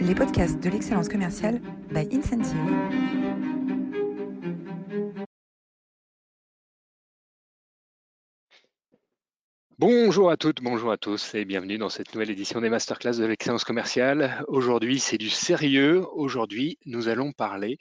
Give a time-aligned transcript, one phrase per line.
[0.00, 2.56] les podcasts de l'excellence commerciale by Incentive.
[9.78, 13.24] Bonjour à toutes, bonjour à tous et bienvenue dans cette nouvelle édition des masterclass de
[13.24, 14.44] l'excellence commerciale.
[14.48, 16.06] Aujourd'hui, c'est du sérieux.
[16.12, 17.78] Aujourd'hui, nous allons parler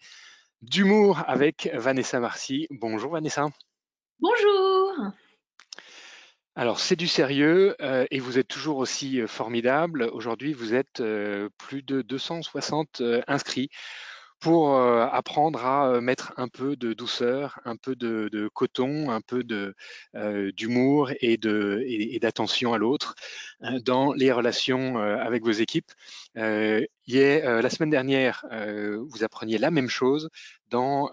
[0.61, 2.67] d'humour avec Vanessa Marcy.
[2.69, 3.47] Bonjour Vanessa.
[4.19, 5.13] Bonjour.
[6.59, 10.09] Alors, c'est du sérieux euh, et vous êtes toujours aussi euh, formidable.
[10.11, 13.69] Aujourd'hui, vous êtes euh, plus de 260 inscrits
[14.41, 19.43] pour apprendre à mettre un peu de douceur, un peu de, coton, un peu
[20.53, 21.37] d'humour et
[22.21, 23.15] d'attention à l'autre
[23.81, 25.91] dans les relations avec vos équipes.
[26.37, 28.45] Hier, la semaine dernière,
[29.09, 30.29] vous appreniez la même chose
[30.69, 31.11] dans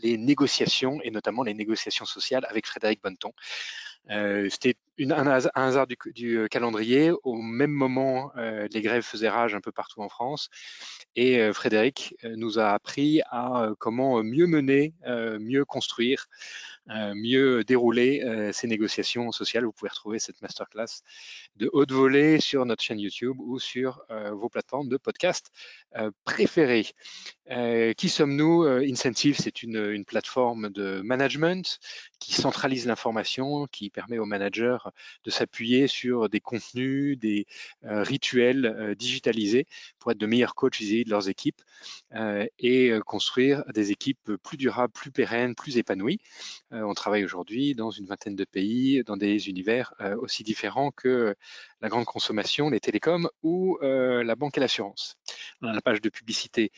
[0.00, 3.32] les négociations et notamment les négociations sociales avec Frédéric Bonneton.
[4.08, 4.48] Euh,
[5.08, 7.12] un, hasard du, euh, calendrier.
[7.22, 10.48] Au même moment, euh, les grèves faisaient rage un peu partout en France.
[11.16, 14.94] Et Frédéric nous a appris à comment mieux mener,
[15.40, 16.28] mieux construire,
[16.86, 19.64] mieux dérouler ces négociations sociales.
[19.64, 21.02] Vous pouvez retrouver cette masterclass
[21.56, 25.50] de haute volée sur notre chaîne YouTube ou sur vos plateformes de podcast
[26.24, 26.86] préférées.
[27.96, 31.80] qui sommes-nous Incentive, c'est une plateforme de management
[32.20, 34.78] qui centralise l'information, qui permet aux managers
[35.24, 37.46] de s'appuyer sur des contenus, des
[37.84, 39.66] euh, rituels euh, digitalisés
[39.98, 41.60] pour être de meilleurs coachs vis-à-vis de leurs équipes
[42.14, 46.18] euh, et construire des équipes plus durables, plus pérennes, plus épanouies.
[46.70, 51.34] on travaille aujourd'hui dans une vingtaine de pays, dans des univers aussi différents que
[51.80, 55.16] la grande consommation, les télécoms ou la banque et l'assurance.
[55.60, 56.70] La page de publicité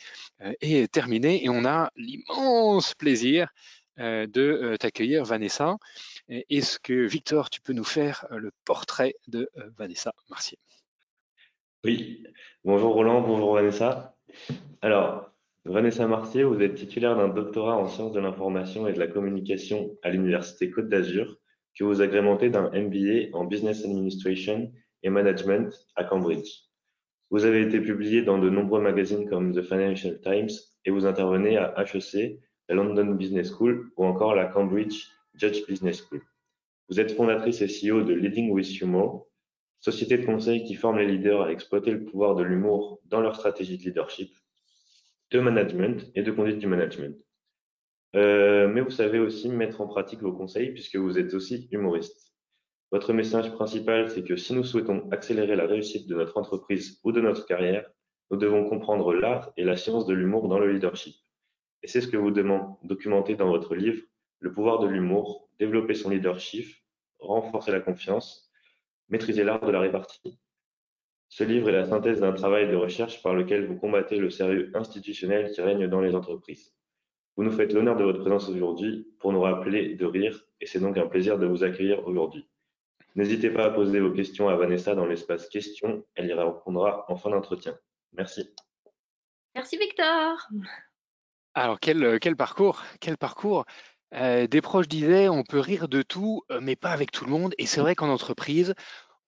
[0.61, 3.49] est terminée et on a l'immense plaisir
[3.97, 5.77] de t'accueillir, Vanessa.
[6.29, 10.57] Est-ce que, Victor, tu peux nous faire euh, le portrait de Vanessa Marcier
[11.83, 12.25] Oui,
[12.63, 14.15] bonjour Roland, bonjour Vanessa.
[14.81, 15.31] Alors,
[15.65, 19.97] Vanessa Marcier, vous êtes titulaire d'un doctorat en sciences de l'information et de la communication
[20.01, 21.37] à l'Université Côte d'Azur,
[21.77, 24.71] que vous agrémentez d'un MBA en Business Administration
[25.03, 26.63] et Management à Cambridge.
[27.29, 30.51] Vous avez été publié dans de nombreux magazines comme The Financial Times
[30.85, 36.03] et vous intervenez à HEC la London Business School ou encore la Cambridge Judge Business
[36.03, 36.21] School.
[36.89, 39.27] Vous êtes fondatrice et CEO de Leading with Humor,
[39.79, 43.35] société de conseil qui forme les leaders à exploiter le pouvoir de l'humour dans leur
[43.35, 44.33] stratégie de leadership,
[45.31, 47.17] de management et de conduite du management.
[48.15, 52.33] Euh, mais vous savez aussi mettre en pratique vos conseils puisque vous êtes aussi humoriste.
[52.91, 57.11] Votre message principal, c'est que si nous souhaitons accélérer la réussite de notre entreprise ou
[57.11, 57.89] de notre carrière,
[58.29, 61.15] nous devons comprendre l'art et la science de l'humour dans le leadership.
[61.81, 64.01] Et c'est ce que vous documentez dans votre livre,
[64.43, 66.67] Le pouvoir de l'humour, développer son leadership,
[67.19, 68.51] renforcer la confiance,
[69.07, 70.37] maîtriser l'art de la répartie.
[71.29, 74.69] Ce livre est la synthèse d'un travail de recherche par lequel vous combattez le sérieux
[74.73, 76.75] institutionnel qui règne dans les entreprises.
[77.37, 80.81] Vous nous faites l'honneur de votre présence aujourd'hui pour nous rappeler de rire et c'est
[80.81, 82.45] donc un plaisir de vous accueillir aujourd'hui.
[83.15, 87.15] N'hésitez pas à poser vos questions à Vanessa dans l'espace questions, elle y répondra en
[87.15, 87.79] fin d'entretien.
[88.11, 88.53] Merci.
[89.55, 90.49] Merci Victor.
[91.55, 93.65] Alors, quel, euh, quel parcours, quel parcours.
[94.13, 97.31] Euh, des proches disaient, on peut rire de tout, euh, mais pas avec tout le
[97.31, 97.53] monde.
[97.57, 98.73] Et c'est vrai qu'en entreprise,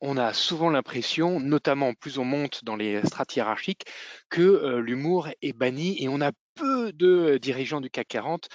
[0.01, 3.85] on a souvent l'impression, notamment plus on monte dans les strates hiérarchiques,
[4.29, 8.49] que l'humour est banni et on a peu de dirigeants du CAC 40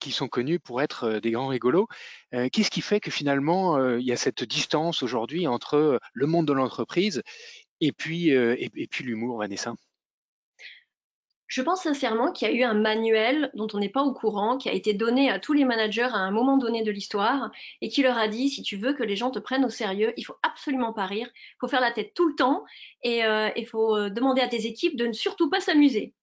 [0.00, 1.86] qui sont connus pour être des grands rigolos.
[2.32, 6.52] Qu'est-ce qui fait que finalement, il y a cette distance aujourd'hui entre le monde de
[6.52, 7.22] l'entreprise
[7.80, 9.74] et puis, et puis l'humour, Vanessa?
[11.50, 14.56] Je pense sincèrement qu'il y a eu un manuel dont on n'est pas au courant,
[14.56, 17.50] qui a été donné à tous les managers à un moment donné de l'histoire
[17.80, 20.14] et qui leur a dit si tu veux que les gens te prennent au sérieux,
[20.16, 22.64] il faut absolument pas rire, il faut faire la tête tout le temps
[23.02, 26.14] et euh, il faut euh, demander à tes équipes de ne surtout pas s'amuser.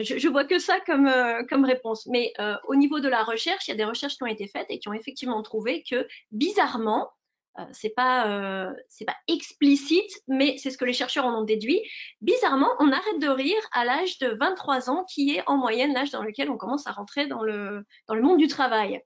[0.00, 2.06] Je, je vois que ça comme, euh, comme réponse.
[2.06, 2.32] Mais
[2.66, 4.78] au niveau de la recherche, il y a des recherches qui ont été faites et
[4.78, 7.10] qui ont effectivement trouvé que bizarrement,
[7.58, 11.44] euh, c'est pas euh, c'est pas explicite, mais c'est ce que les chercheurs en ont
[11.44, 11.80] déduit.
[12.20, 16.10] Bizarrement, on arrête de rire à l'âge de 23 ans, qui est en moyenne l'âge
[16.10, 19.00] dans lequel on commence à rentrer dans le dans le monde du travail.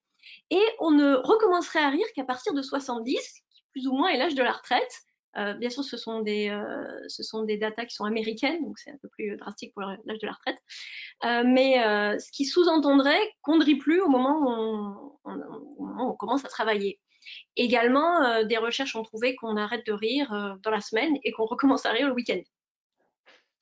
[0.50, 4.18] Et on ne recommencerait à rire qu'à partir de 70, qui plus ou moins est
[4.18, 4.92] l'âge de la retraite.
[5.36, 8.78] Euh, bien sûr, ce sont des euh, ce sont des datas qui sont américaines, donc
[8.78, 10.58] c'est un peu plus drastique pour l'âge de la retraite.
[11.24, 11.74] Euh, mais
[12.18, 15.36] ce qui sous-entendrait qu'on ne rit plus au moment où on,
[15.84, 16.98] moment où on commence à travailler.
[17.56, 21.32] Également, euh, des recherches ont trouvé qu'on arrête de rire euh, dans la semaine et
[21.32, 22.40] qu'on recommence à rire le week-end.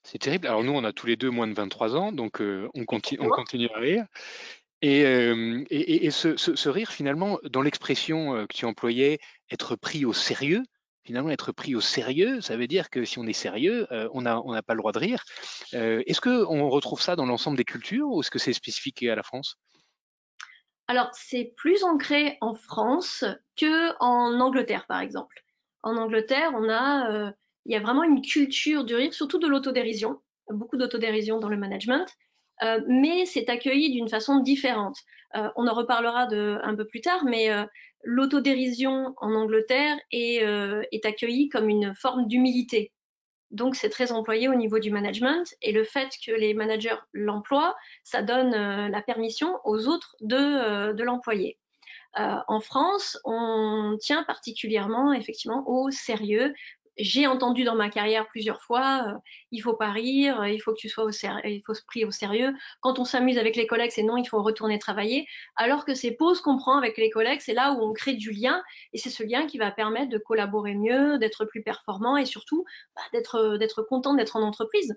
[0.03, 0.47] C'est terrible.
[0.47, 3.21] Alors nous, on a tous les deux moins de 23 ans, donc euh, on, continue,
[3.23, 4.05] on continue à rire.
[4.83, 9.19] Et, et, ce, rire, finalement, dans l'expression que tu employais,
[9.51, 10.63] être pris au sérieux,
[11.05, 14.39] finalement être pris au sérieux, ça veut dire que si on est sérieux, on n'a
[14.45, 15.25] on pas le droit de rire.
[15.73, 19.23] est-ce qu'on retrouve ça dans l'ensemble des cultures ou est-ce que c'est spécifique à la
[19.23, 19.57] France?
[20.89, 23.25] Alors, c'est plus ancré en France
[23.57, 25.43] que en Angleterre, par exemple.
[25.83, 27.33] En Angleterre, on a,
[27.65, 31.57] il y a vraiment une culture du rire, surtout de l'autodérision, beaucoup d'autodérision dans le
[31.57, 32.07] management.
[32.63, 34.99] Euh, mais c'est accueilli d'une façon différente.
[35.35, 37.65] Euh, on en reparlera de, un peu plus tard, mais euh,
[38.03, 40.43] l'autodérision en Angleterre est,
[40.93, 42.93] est accueillie comme une forme d'humilité.
[43.51, 47.77] Donc c'est très employé au niveau du management et le fait que les managers l'emploient,
[48.03, 51.57] ça donne la permission aux autres de, de l'employer.
[52.15, 56.55] en France, on tient particulièrement effectivement au sérieux,
[56.99, 59.19] j'ai entendu dans ma carrière plusieurs fois, euh,
[59.51, 62.11] il faut pas rire, il faut que tu sois au il faut se prier au
[62.11, 62.55] sérieux.
[62.81, 65.27] Quand on s'amuse avec les collègues, c'est non, il faut retourner travailler.
[65.57, 68.31] Alors que ces pauses qu'on prend avec les collègues, c'est là où on crée du
[68.31, 68.63] lien
[68.93, 72.65] et c'est ce lien qui va permettre de collaborer mieux, d'être plus performant et surtout
[72.95, 74.97] bah, d'être d'être content d'être en entreprise.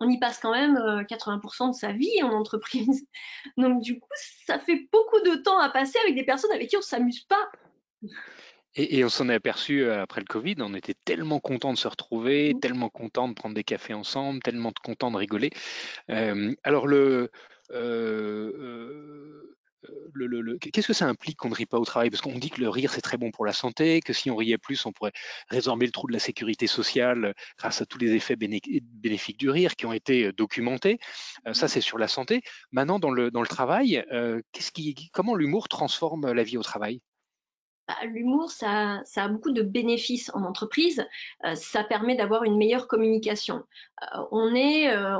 [0.00, 3.06] On y passe quand même 80% euh, de sa vie en entreprise.
[3.56, 4.08] Donc du coup,
[4.46, 7.50] ça fait beaucoup de temps à passer avec des personnes avec qui on s'amuse pas.
[8.76, 11.88] Et, on s'en est aperçu euh, après le Covid, on était tellement content de se
[11.88, 12.60] retrouver, mmh.
[12.60, 15.50] tellement content de prendre des cafés ensemble, tellement content de rigoler.
[16.10, 17.30] Euh, alors le,
[17.72, 19.42] euh,
[20.12, 22.10] le, qu'est-ce que ça implique qu'on ne rit pas au travail?
[22.10, 24.36] Parce qu'on dit que le rire c'est très bon pour la santé, que si on
[24.36, 25.12] riait plus, on pourrait
[25.48, 29.74] résorber le trou de la sécurité sociale grâce à tous les effets bénéfiques du rire
[29.74, 30.98] qui ont été documentés.
[31.52, 32.42] ça c'est sur la santé.
[32.72, 34.04] Maintenant dans le, dans le travail,
[34.52, 37.00] qu'est-ce qui, comment l'humour transforme la vie au travail?
[37.88, 41.06] Bah, l'humour, ça, a beaucoup de bénéfices en entreprise.
[41.44, 43.62] Euh, ça permet d'avoir une meilleure communication.
[44.02, 45.18] Euh, on est, euh,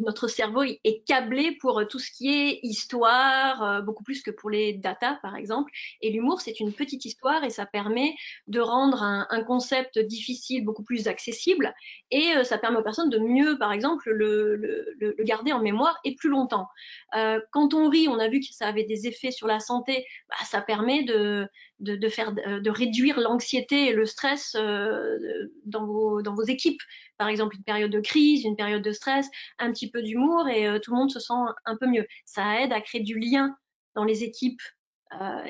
[0.00, 4.72] notre cerveau est câblé pour tout ce qui est histoire, beaucoup plus que pour les
[4.72, 5.70] data, par exemple.
[6.00, 8.14] Et l'humour, c'est une petite histoire et ça permet
[8.46, 11.72] de rendre un, concept difficile beaucoup plus accessible.
[12.10, 16.28] Et ça permet aux personnes de mieux, par exemple, le, garder en mémoire et plus
[16.28, 16.66] longtemps.
[17.12, 20.04] quand on rit, on a vu que ça avait des effets sur la santé.
[20.28, 21.48] Bah, ça permet de,
[22.06, 25.18] faire, de réduire l'anxiété et le stress euh,
[25.64, 26.80] dans, vos, dans vos équipes.
[27.16, 29.26] Par exemple, une période de crise, une période de stress,
[29.58, 31.34] un petit peu d'humour et euh, tout le monde se sent
[31.64, 32.06] un peu mieux.
[32.24, 33.56] Ça aide à créer du lien
[33.96, 34.77] dans les équipes euh,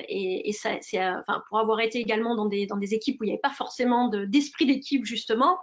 [0.07, 3.23] et, et ça, euh, enfin, pour avoir été également dans des, dans des équipes où
[3.23, 5.57] il n'y avait pas forcément d'esprit d'équipe justement,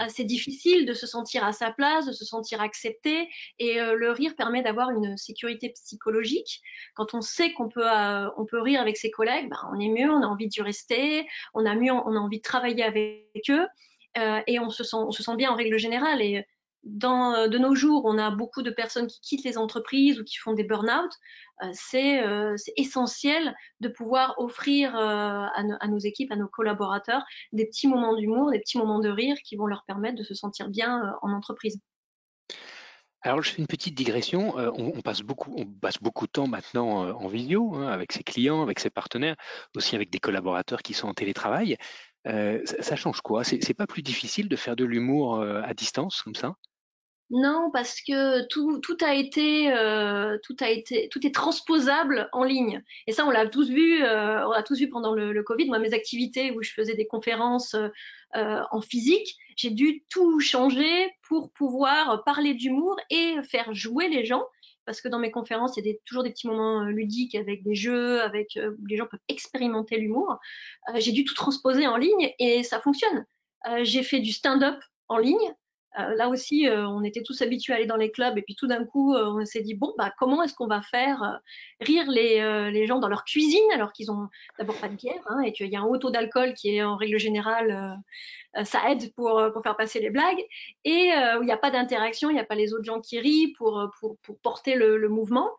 [0.00, 3.28] euh, c'est difficile de se sentir à sa place, de se sentir accepté.
[3.58, 6.60] Et le rire permet d'avoir une sécurité psychologique.
[6.94, 7.86] Quand on sait qu'on peut,
[8.36, 11.26] on peut rire avec ses collègues, ben, on est mieux, on a envie d'y rester,
[11.54, 13.66] on a mieux, on a envie de travailler avec eux.
[14.46, 16.22] et on se sent, on se sent bien en règle générale.
[16.22, 16.44] Et
[16.86, 20.36] dans, de nos jours, on a beaucoup de personnes qui quittent les entreprises ou qui
[20.36, 21.10] font des burn-out.
[21.62, 27.66] Euh, euh, c'est essentiel de pouvoir offrir euh, à, nos équipes, à nos collaborateurs, des
[27.66, 30.68] petits moments d'humour, des petits moments de rire qui vont leur permettre de se sentir
[30.68, 31.80] bien en entreprise.
[33.22, 34.56] Alors, je fais une petite digression.
[34.56, 38.62] on, passe beaucoup, on passe beaucoup de temps maintenant en vidéo hein, avec ses clients,
[38.62, 39.34] avec ses partenaires,
[39.74, 41.76] aussi avec des collaborateurs qui sont en télétravail.
[42.24, 43.42] ça, ça, change quoi?
[43.42, 46.54] C'est pas plus difficile de faire de l'humour à distance comme ça?
[47.30, 52.44] Non, parce que tout, tout a été, euh, tout a été, tout est transposable en
[52.44, 52.82] ligne.
[53.08, 55.66] Et ça, on l'a tous vu, euh, on l'a tous vu pendant le, le, Covid.
[55.66, 57.74] Moi, mes activités où je faisais des conférences
[58.36, 64.24] euh, en physique, j'ai dû tout changer pour pouvoir parler d'humour et faire jouer les
[64.24, 64.44] gens.
[64.84, 67.64] Parce que dans mes conférences, il y a des, toujours des petits moments ludiques avec
[67.64, 70.38] des jeux, avec où les gens peuvent expérimenter l'humour.
[70.94, 73.26] j'ai dû tout transposer en ligne et ça fonctionne.
[73.82, 75.54] j'ai fait du stand-up en ligne.
[75.98, 78.54] Euh, là aussi, euh, on était tous habitués à aller dans les clubs et puis
[78.54, 81.40] tout d'un coup, euh, on s'est dit bon, bah comment est-ce qu'on va faire
[81.80, 85.52] rire les, gens dans leur cuisine alors qu'ils ont d'abord pas de bière hein, et
[85.52, 87.98] qu'il y a un haut taux d'alcool qui est en règle générale,
[88.64, 90.40] ça aide pour, pour faire passer les blagues
[90.84, 93.18] et où il n'y a pas d'interaction, il n'y a pas les autres gens qui
[93.18, 95.50] rient pour, pour, pour porter le, le, mouvement.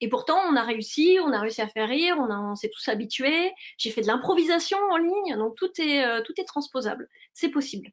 [0.00, 2.88] Et pourtant, on a réussi, on a réussi à faire rire, on, on s'est tous
[2.88, 3.52] habitués.
[3.78, 7.08] J'ai fait de l'improvisation en ligne, donc tout est, tout est transposable.
[7.32, 7.90] C'est possible.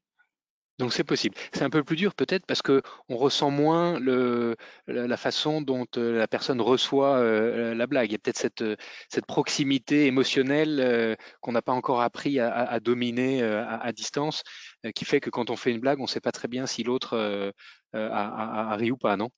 [0.81, 1.35] Donc c'est possible.
[1.53, 3.99] C'est un peu plus dur peut-être parce que on ressent moins
[4.87, 8.09] la façon dont euh, la personne reçoit euh, la blague.
[8.09, 8.75] Il y a peut-être cette, euh,
[9.27, 14.41] proximité émotionnelle qu'on n'a pas encore appris à, dominer à, distance,
[14.95, 16.81] qui fait que quand on fait une blague, on ne sait pas très bien si
[16.81, 17.53] l'autre
[17.93, 19.29] a, ri ou pas, non?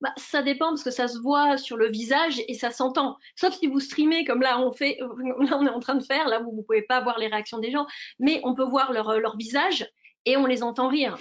[0.00, 3.16] Bah, ça dépend parce que ça se voit sur le visage et ça s'entend.
[3.36, 6.26] Sauf si vous streamez comme là on fait, là on est en train de faire,
[6.28, 7.86] là vous ne pouvez pas voir les réactions des gens,
[8.18, 9.88] mais on peut voir leur visage
[10.28, 11.18] et on les entend rire.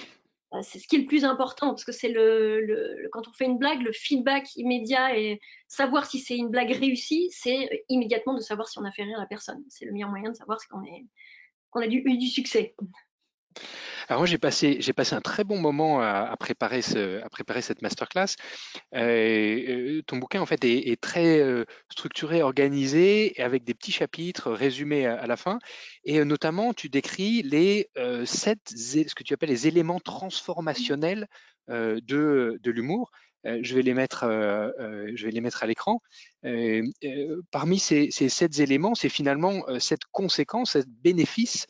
[0.54, 3.46] Euh, c'est ce qui est le plus important parce que c'est le, quand on fait
[3.46, 8.42] une blague, le feedback immédiat et savoir si c'est une blague réussie, c'est immédiatement de
[8.42, 9.64] savoir si on a fait rire la personne.
[9.70, 11.06] C'est le meilleur moyen de savoir si on est
[11.70, 12.76] qu'on a eu du succès.
[14.10, 17.62] Alors moi j'ai passé j'ai passé un très bon moment à, préparer ce à préparer
[17.62, 18.36] cette masterclass.
[18.96, 25.06] Euh, ton bouquin en fait est, très euh, structuré, organisé, avec des petits chapitres résumés
[25.06, 25.60] à, la fin.
[26.06, 27.90] Et euh, notamment tu décris les
[28.26, 31.28] sept ce que tu appelles les éléments transformationnels
[31.68, 32.00] de,
[32.62, 33.12] de l'humour.
[33.44, 36.02] je vais les mettre, je vais les mettre à l'écran.
[37.52, 41.68] parmi ces, ces sept éléments, c'est finalement cette conséquence, cette bénéfice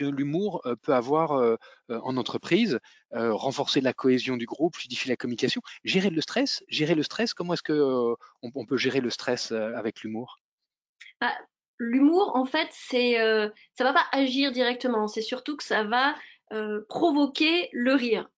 [0.00, 2.78] que l'humour peut avoir en entreprise,
[3.12, 7.34] renforcer la cohésion du groupe, fluidifier la communication, gérer le stress, gérer le stress.
[7.34, 10.38] Comment est-ce que on, peut gérer le stress avec l'humour?
[11.20, 11.32] Bah,
[11.78, 13.14] L'humour, en fait, c'est
[13.74, 15.06] ça va pas agir directement.
[15.06, 16.14] C'est surtout que ça va
[16.88, 18.28] provoquer le rire.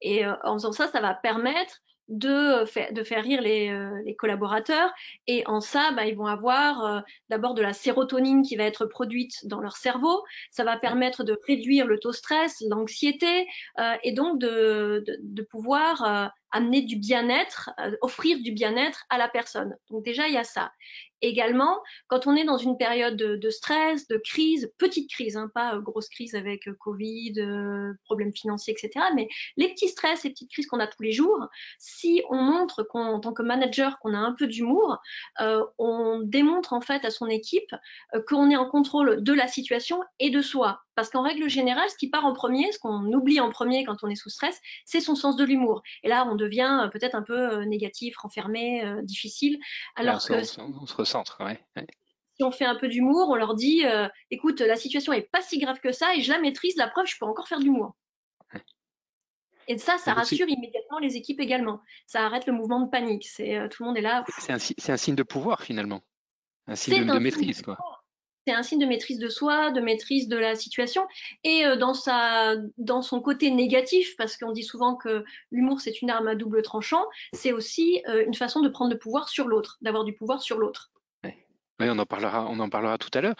[0.00, 4.14] Et en faisant ça, ça va permettre de faire, de faire rire les, euh, les
[4.14, 4.92] collaborateurs.
[5.26, 8.86] Et en ça, bah, ils vont avoir euh, d'abord de la sérotonine qui va être
[8.86, 10.22] produite dans leur cerveau.
[10.50, 13.46] Ça va permettre de réduire le taux stress, l'anxiété,
[13.78, 17.70] euh, et donc de, de pouvoir amener du bien-être,
[18.02, 19.76] offrir du bien-être à la personne.
[19.90, 20.70] Donc déjà, il y a ça
[21.22, 25.76] également, quand on est dans une période de, stress, de crise, petite crise, hein, pas
[25.76, 30.30] euh, grosse crise avec euh, Covid, euh, problèmes financiers, etc., mais les petits stress, les
[30.30, 31.46] petites crises qu'on a tous les jours,
[31.78, 34.98] si on montre qu'en tant que manager qu'on a un peu d'humour,
[35.78, 37.74] on démontre en fait à son équipe
[38.26, 40.82] qu'on est en contrôle de la situation et de soi.
[40.94, 43.96] Parce qu'en règle générale, ce qui part en premier, ce qu'on oublie en premier quand
[44.02, 45.82] on est sous stress, c'est son sens de l'humour.
[46.02, 49.58] Et là, on devient peut-être un peu négatif, renfermé, difficile.
[49.96, 50.94] Alors que on, se
[52.36, 55.42] Si on fait un peu d'humour, on leur dit, euh, écoute, la situation est pas
[55.42, 56.76] si grave que ça et je la maîtrise.
[56.76, 57.94] La preuve, je peux encore faire de l'humour.
[59.68, 61.80] Et ça, ça rassure immédiatement les équipes également.
[62.06, 63.26] Ça arrête le mouvement de panique.
[63.28, 64.24] C'est euh, tout le monde est là.
[64.38, 66.00] C'est un, signe de pouvoir finalement,
[66.66, 67.78] un signe de, maîtrise, quoi
[68.44, 71.06] c'est un signe de maîtrise de soi, de maîtrise de la situation.
[71.44, 76.02] Et euh, dans, sa, dans son côté négatif, parce qu'on dit souvent que l'humour c'est
[76.02, 79.78] une arme à double tranchant, c'est aussi une façon de prendre le pouvoir sur l'autre,
[79.80, 80.91] d'avoir du pouvoir sur l'autre.
[81.80, 83.34] Oui, on en parlera, on en parlera tout à l'heure.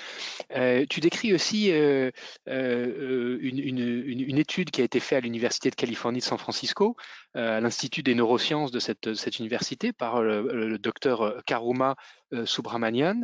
[0.56, 2.12] Euh, tu décris aussi une,
[2.48, 6.96] une, étude qui a été faite à l'Université de Californie de San Francisco,
[7.34, 11.94] à l'Institut des neurosciences de cette, université, par le, docteur Karuma
[12.44, 13.20] Subramanian,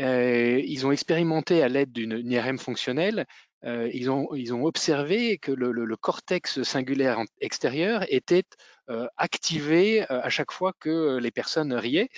[0.00, 3.26] euh, ils ont expérimenté à l'aide d'une IRM fonctionnelle,
[3.64, 8.44] euh, ils, ont, observé que le, cortex singulaire extérieur était
[8.90, 12.10] euh, activé euh, à chaque fois que les personnes riaient.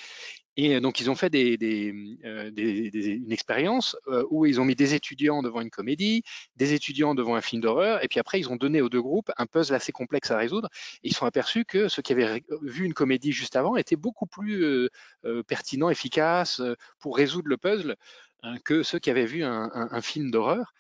[0.57, 1.93] Et donc, ils ont fait des,
[2.25, 6.23] euh, une expérience euh, où ils ont mis des étudiants devant une comédie,
[6.57, 9.31] des étudiants devant un film d'horreur, et puis après, ils ont donné aux deux groupes
[9.37, 10.71] un puzzle assez complexe à résoudre.
[11.03, 14.65] Ils sont aperçus que ceux qui avaient vu une comédie juste avant étaient beaucoup plus
[14.65, 16.63] euh, pertinents, efficaces
[17.01, 17.97] pour résoudre le puzzle
[18.43, 20.73] hein, que ceux qui avaient vu un, film d'horreur.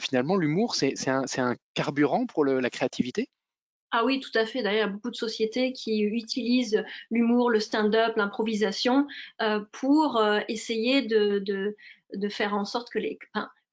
[0.00, 3.28] finalement, l'humour, c'est un, carburant pour la créativité.
[3.92, 4.62] Ah oui, tout à fait.
[4.62, 9.06] D'ailleurs, il y a beaucoup de sociétés qui utilisent l'humour, le stand-up, l'improvisation
[9.42, 11.76] euh, pour euh, essayer de,
[12.28, 13.18] faire en sorte que les,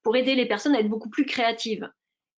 [0.02, 1.88] pour aider les personnes à être beaucoup plus créatives.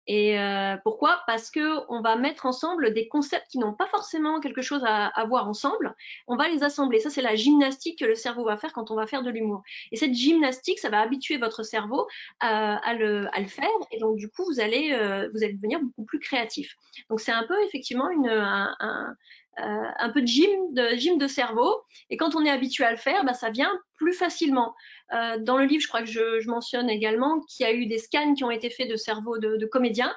[0.06, 1.22] Et euh, pourquoi?
[1.26, 5.06] Parce que on va mettre ensemble des concepts qui n'ont pas forcément quelque chose à,
[5.06, 5.94] à, voir ensemble.
[6.26, 7.00] On va les assembler.
[7.00, 9.62] Ça, c'est la gymnastique que le cerveau va faire quand on va faire de l'humour.
[9.92, 12.08] Et cette gymnastique, ça va habituer votre cerveau
[12.40, 13.68] à, à, le, à le, faire.
[13.92, 16.76] Et donc, du coup, vous allez, euh, vous allez devenir beaucoup plus créatif.
[17.08, 19.14] Donc, c'est un peu effectivement une, un, un, euh,
[19.62, 21.74] un peu de gym, de gym de cerveau.
[22.08, 24.74] Et quand on est habitué à le faire, bah, ça vient plus facilement.
[25.12, 27.98] Euh, dans le livre, je crois que je, mentionne également qu'il y a eu des
[27.98, 30.14] scans qui ont été faits de cerveau de, de comédiens.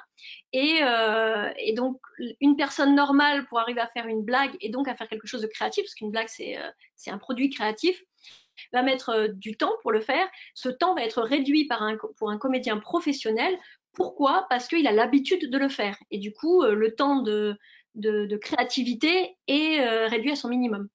[0.52, 2.00] Et, euh, et, donc,
[2.40, 5.42] une personne normale pour arriver à faire une blague et donc à faire quelque chose
[5.42, 6.70] de créatif, parce qu'une blague, c'est euh,
[7.12, 8.02] un produit créatif,
[8.72, 10.28] va mettre euh, du temps pour le faire.
[10.54, 13.58] Ce temps va être réduit par un, pour un comédien professionnel.
[13.92, 14.46] Pourquoi?
[14.50, 15.96] Parce qu'il a l'habitude de le faire.
[16.10, 17.56] Et du coup, euh, le temps de,
[17.94, 20.88] de, créativité est euh, réduit à son minimum.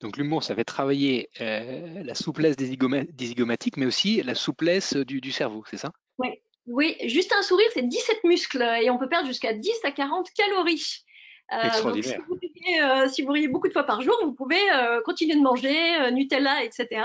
[0.00, 5.20] Donc l'humour, ça fait travailler euh, la souplesse des, zygomatiques, mais aussi la souplesse du,
[5.20, 5.92] du cerveau, c'est ça?
[6.18, 6.28] Oui.
[6.66, 10.28] Oui, juste un sourire, c'est 17 muscles et on peut perdre jusqu'à 10 à 40
[10.32, 11.04] calories.
[11.52, 12.18] Euh, Extraordinaire.
[12.28, 14.60] Donc, si, vous riez, euh, si, vous riez, beaucoup de fois par jour, vous pouvez
[15.04, 17.02] continuer de manger Nutella, etc.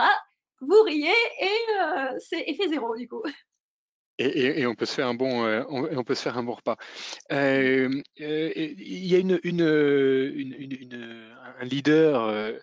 [0.61, 3.23] Vous riez et c'est effet zéro du coup.
[4.17, 6.77] Et, on peut se faire un bon, euh, on, peut se faire un bon repas.
[7.33, 9.19] Euh, euh, il y a
[11.59, 12.53] un leader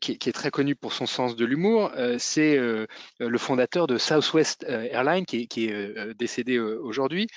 [0.00, 1.90] qui, est très connu pour son sens de l'humour.
[2.18, 7.28] c'est le fondateur de Southwest Airlines, qui, est décédé aujourd'hui,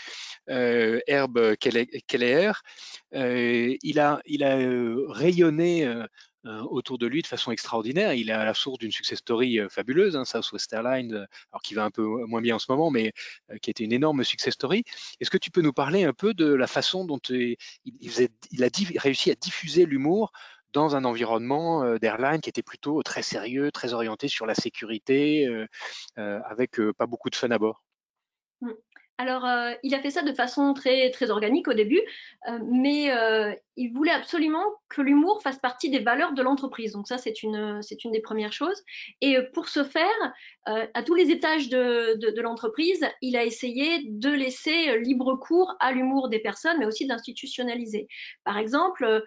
[0.48, 2.52] Herb Keller.
[3.14, 4.22] il a,
[5.08, 6.06] rayonné
[6.46, 8.14] autour de lui de façon extraordinaire.
[8.14, 11.62] Il est à la source d'une success story euh, fabuleuse, hein, Southwest Airlines, euh, alors
[11.62, 13.14] qui va un peu moins bien en ce moment, mais
[13.62, 14.84] qui était une énorme success story.
[15.20, 18.70] Est-ce que tu peux nous parler un peu de la façon dont il, il, a
[18.98, 20.32] réussi à diffuser l'humour
[20.74, 25.48] dans un environnement d'airline qui était plutôt très sérieux, très orienté sur la sécurité,
[26.16, 27.84] avec pas beaucoup de fun à bord?
[28.62, 28.72] Mmh.
[29.22, 32.02] Alors, euh, il a fait ça de façon très, organique au début,
[32.50, 36.94] euh, mais euh, il voulait absolument que l'humour fasse partie des valeurs de l'entreprise.
[36.94, 38.82] Donc ça, c'est une, c'est des premières choses.
[39.22, 40.34] Et pour ce faire,
[40.66, 45.92] à tous les étages de, de, l'entreprise, il a essayé de laisser libre cours à
[45.92, 48.08] l'humour des personnes, mais aussi d'institutionnaliser.
[48.44, 49.24] Par exemple,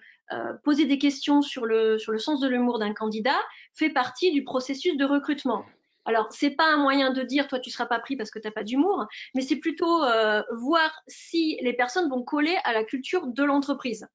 [0.65, 3.41] poser des questions sur le sens de l'humour d'un candidat
[3.75, 5.65] fait partie du processus de recrutement.
[6.05, 8.47] Alors, c'est pas un moyen de dire toi tu seras pas pris parce que tu
[8.47, 12.85] n'as pas d'humour, mais c'est plutôt euh, voir si les personnes vont coller à la
[12.85, 14.07] culture de l'entreprise.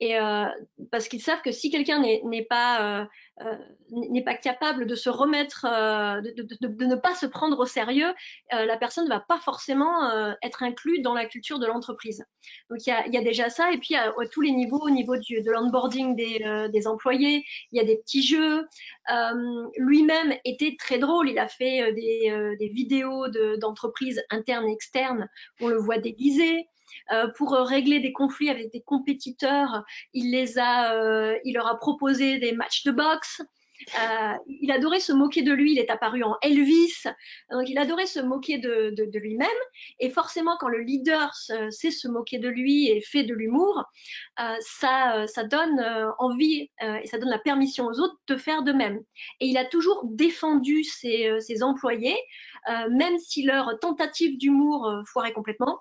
[0.00, 0.46] Et euh,
[0.90, 3.06] parce qu'ils savent que si quelqu'un n'est pas,
[3.40, 3.56] euh, euh,
[4.10, 8.12] n'est pas capable de se remettre, de, de, ne pas se prendre au sérieux,
[8.50, 10.10] la personne ne va pas forcément
[10.42, 12.24] être inclue dans la culture de l'entreprise.
[12.70, 15.42] Donc il y a, déjà ça, et puis à, tous les niveaux, au niveau du,
[15.42, 18.66] de l'onboarding des, employés, il y a des petits jeux.
[19.76, 25.28] Lui-même était très drôle, il a fait des, vidéos d'entreprises internes et externes,
[25.60, 26.68] on le voit déguisé.
[27.10, 29.84] Euh, pour euh, régler des conflits avec des compétiteurs.
[30.12, 33.21] Il les a, euh, il leur a proposé des matchs de boxe.
[34.00, 37.02] Euh, il adorait se moquer de lui, il est apparu en Elvis,
[37.50, 39.48] donc il adorait se moquer de, lui-même.
[39.98, 43.84] Et forcément, quand le leader sait se moquer de lui et fait de l'humour,
[44.40, 45.84] euh, ça, ça donne
[46.18, 49.00] envie et ça donne la permission aux autres de faire de même.
[49.40, 52.16] Et il a toujours défendu ses, employés,
[52.90, 55.80] même si leur tentative d'humour foirait complètement.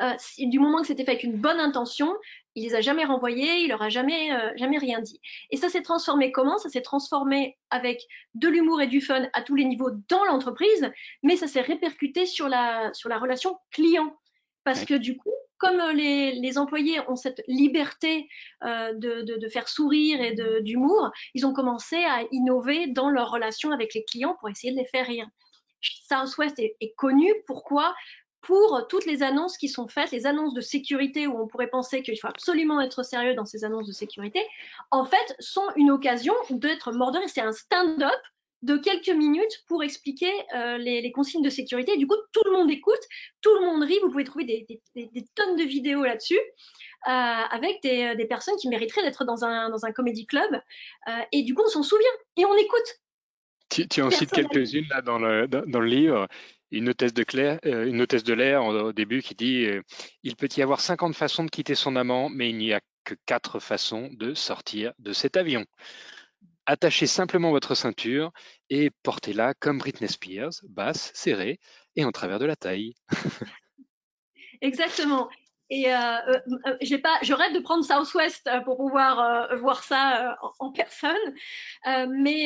[0.00, 2.14] Euh, du moment que c'était fait avec une bonne intention,
[2.54, 5.20] il les a jamais renvoyés, il leur a jamais, euh, jamais rien dit.
[5.50, 6.58] Et ça s'est transformé comment?
[6.58, 8.02] Ça s'est transformé avec
[8.34, 10.90] de l'humour et du fun à tous les niveaux dans l'entreprise,
[11.22, 14.14] mais ça s'est répercuté sur la, sur la relation client.
[14.62, 18.28] Parce que du coup, comme euh, les, les, employés ont cette liberté
[18.64, 23.30] euh, de, de, de, faire sourire et d'humour, ils ont commencé à innover dans leur
[23.30, 25.26] relation avec les clients pour essayer de les faire rire.
[26.08, 27.94] Southwest est, est connu pourquoi?
[28.44, 32.02] Pour toutes les annonces qui sont faites, les annonces de sécurité où on pourrait penser
[32.02, 34.40] qu'il faut absolument être sérieux dans ces annonces de sécurité,
[34.90, 38.10] en fait, sont une occasion d'être mordeur et c'est un stand-up
[38.62, 41.98] de quelques minutes pour expliquer euh, les, consignes de sécurité.
[41.98, 43.00] du coup, tout le monde écoute,
[43.42, 43.98] tout le monde rit.
[44.02, 44.66] Vous pouvez trouver des,
[45.34, 49.92] tonnes de vidéos là-dessus euh, avec des, personnes qui mériteraient d'être dans un, dans un
[49.92, 50.50] comédie club.
[51.08, 52.06] Euh, et du coup, on s'en souvient
[52.38, 53.00] et on écoute.
[53.90, 56.28] Tu, en cites quelques-unes là dans le, dans le livre
[56.70, 57.24] une hôtesse de,
[57.66, 59.82] euh, une hôtesse de l'air au début qui dit euh,
[60.22, 63.14] Il peut y avoir 50 façons de quitter son amant, mais il n'y a que
[63.26, 65.64] quatre façons de sortir de cet avion.
[66.66, 68.32] Attachez simplement votre ceinture
[68.70, 71.60] et portez-la comme Britney Spears, basse, serrée
[71.96, 72.94] et en travers de la taille.
[74.62, 75.28] Exactement.
[75.70, 75.96] Et euh,
[76.28, 81.16] euh, euh, pas, je rêve de prendre Southwest pour pouvoir voir ça en, personne.
[81.86, 82.44] mais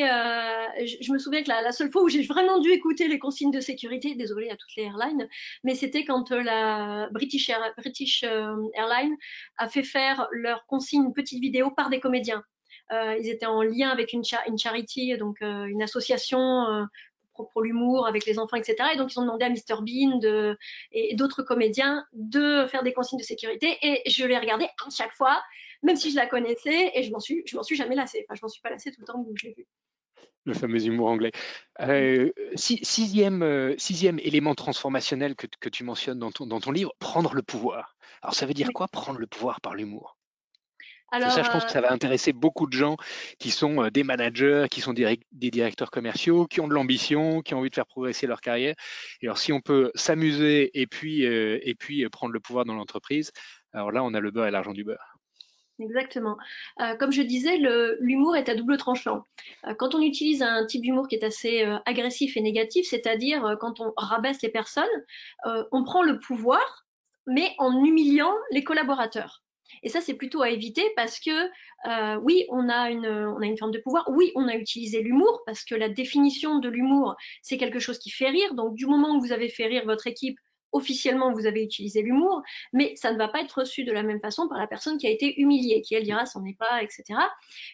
[0.85, 3.59] je, me souviens que la, seule fois où j'ai vraiment dû écouter les consignes de
[3.59, 5.27] sécurité, désolé à toutes les airlines,
[5.63, 9.17] mais c'était quand la British, British Airlines
[9.57, 12.43] a fait faire leurs consignes, petite vidéo par des comédiens.
[12.91, 16.87] ils étaient en lien avec une, une charity, donc une association
[17.45, 18.75] pour, l'humour avec les enfants, etc.
[18.93, 20.57] Et donc, ils ont demandé à Mr Bean de,
[20.91, 23.77] et d'autres comédiens de faire des consignes de sécurité.
[23.81, 25.41] Et je l'ai regardé à chaque fois,
[25.83, 28.25] même si je la connaissais, et je m'en suis, je m'en suis jamais lassée.
[28.27, 29.67] Enfin, je m'en suis pas lassée tout le temps où je l'ai vu.
[30.45, 31.31] Le fameux humour anglais.
[31.81, 36.93] Euh, sixième, euh, sixième élément transformationnel que, que tu mentionnes dans ton, dans ton livre,
[36.99, 37.97] prendre le pouvoir.
[38.21, 40.18] Alors, ça veut dire quoi, prendre le pouvoir par l'humour?
[41.11, 42.97] Alors, ça, je pense que ça va intéresser beaucoup de gens
[43.39, 47.53] qui sont euh, des managers, qui sont des, directeurs commerciaux, qui ont de l'ambition, qui
[47.53, 48.75] ont envie de faire progresser leur carrière.
[49.21, 52.65] Et alors, si on peut s'amuser et puis, euh, et puis euh, prendre le pouvoir
[52.65, 53.31] dans l'entreprise,
[53.73, 55.15] alors là, on a le beurre et l'argent du beurre.
[55.81, 56.35] Exactement.
[56.99, 57.55] comme je disais,
[58.01, 59.23] l'humour est à double tranchant.
[59.77, 63.93] quand on utilise un type d'humour qui est assez agressif et négatif, c'est-à-dire quand on
[63.95, 64.83] rabaisse les personnes,
[65.45, 66.85] on prend le pouvoir,
[67.27, 69.41] mais en humiliant les collaborateurs.
[69.83, 71.49] Et ça, c'est plutôt à éviter parce que
[71.87, 74.09] euh, oui, on a, une, forme de pouvoir.
[74.09, 78.09] Oui, on a utilisé l'humour parce que la définition de l'humour, c'est quelque chose qui
[78.09, 78.53] fait rire.
[78.55, 80.37] Donc, du moment où vous avez fait rire votre équipe,
[80.71, 84.19] officiellement vous avez utilisé l'humour, mais ça ne va pas être reçu de la même
[84.19, 87.03] façon par la personne qui a été humiliée, qui elle dira c'en est pas, etc.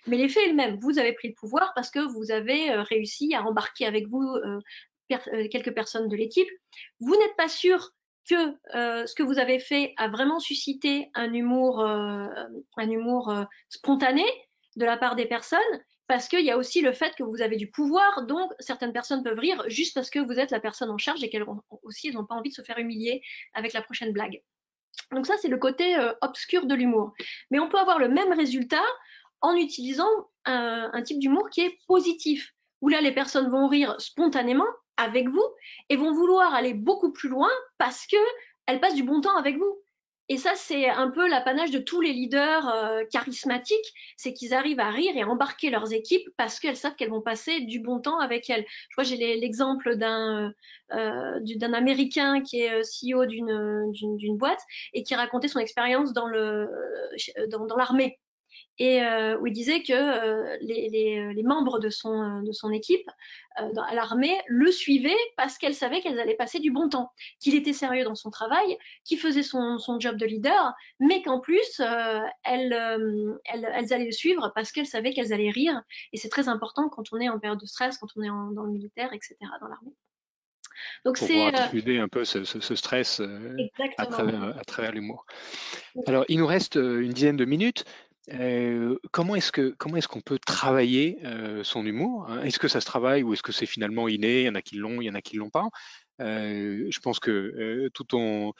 [0.07, 0.77] Mais l'effet est le même.
[0.81, 4.23] Vous avez pris le pouvoir parce que vous avez euh, réussi à embarquer avec vous
[4.23, 4.59] euh,
[5.09, 6.47] quelques personnes de l'équipe.
[6.99, 7.91] Vous n'êtes pas sûr
[8.27, 8.57] que
[9.05, 13.33] ce que vous avez fait a vraiment suscité un humour, un humour
[13.69, 14.25] spontané
[14.75, 15.59] de la part des personnes,
[16.07, 19.23] parce qu'il y a aussi le fait que vous avez du pouvoir, donc certaines personnes
[19.23, 21.45] peuvent rire juste parce que vous êtes la personne en charge et qu'elles
[21.83, 23.21] aussi n'ont pas envie de se faire humilier
[23.53, 24.41] avec la prochaine blague.
[25.11, 27.13] Donc ça c'est le côté euh, obscur de l'humour.
[27.49, 28.83] Mais on peut avoir le même résultat
[29.41, 30.09] en utilisant
[30.45, 35.29] un, un type d'humour qui est positif, où là les personnes vont rire spontanément avec
[35.29, 35.45] vous
[35.89, 38.17] et vont vouloir aller beaucoup plus loin parce que
[38.67, 39.81] elles passent du bon temps avec vous.
[40.27, 44.79] Et ça, c'est un peu l'apanage de tous les leaders euh, charismatiques, c'est qu'ils arrivent
[44.79, 47.99] à rire et à embarquer leurs équipes parce qu'elles savent qu'elles vont passer du bon
[47.99, 48.65] temps avec elles.
[48.89, 50.51] Je crois j'ai l'exemple d'un
[50.93, 54.61] euh, d'un Américain qui est euh, CEO d'une boîte
[54.93, 56.69] et qui racontait son expérience dans le
[57.51, 58.17] dans, dans l'armée
[58.77, 62.71] et euh, où il disait que euh, les, les, les, membres de son, de son
[62.71, 63.09] équipe
[63.59, 67.55] euh, à l'armée le suivaient parce qu'elles savaient qu'elles allaient passer du bon temps, qu'il
[67.55, 71.79] était sérieux dans son travail, qu'il faisait son, son, job de leader, mais qu'en plus,
[71.79, 75.81] elles, elles, elles, allaient le suivre parce qu'elles savaient qu'elles allaient rire.
[76.11, 78.51] Et c'est très important quand on est en période de stress, quand on est en,
[78.51, 79.93] dans le militaire, etc., dans l'armée.
[81.05, 83.21] Donc c'est diffuser un peu ce, ce, ce stress
[83.97, 85.25] à travers, à travers l'humour.
[86.05, 87.85] Alors il nous reste une dizaine de minutes
[89.11, 91.19] comment est-ce que comment est-ce qu'on peut travailler
[91.63, 92.41] son humour hein?
[92.43, 94.41] Est-ce que ça se travaille ou est-ce que c'est finalement inné?
[94.41, 95.69] Il y en a qui l'ont, il y en a qui l'ont pas.
[96.19, 98.53] je pense que tout ton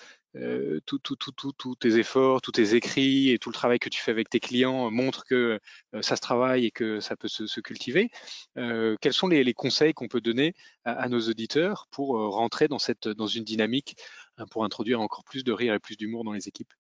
[0.86, 4.00] tout, tout, tout, tous tes efforts, tous tes écrits et tout le travail que tu
[4.02, 5.60] fais avec tes clients montrent que
[6.02, 8.10] ça se travaille et que ça peut se, cultiver.
[8.56, 13.28] quels sont les, conseils qu'on peut donner à, nos auditeurs pour rentrer dans, cette, dans
[13.28, 13.96] une dynamique,
[14.38, 16.74] hein, pour introduire encore plus de rire et plus d'humour dans les équipes?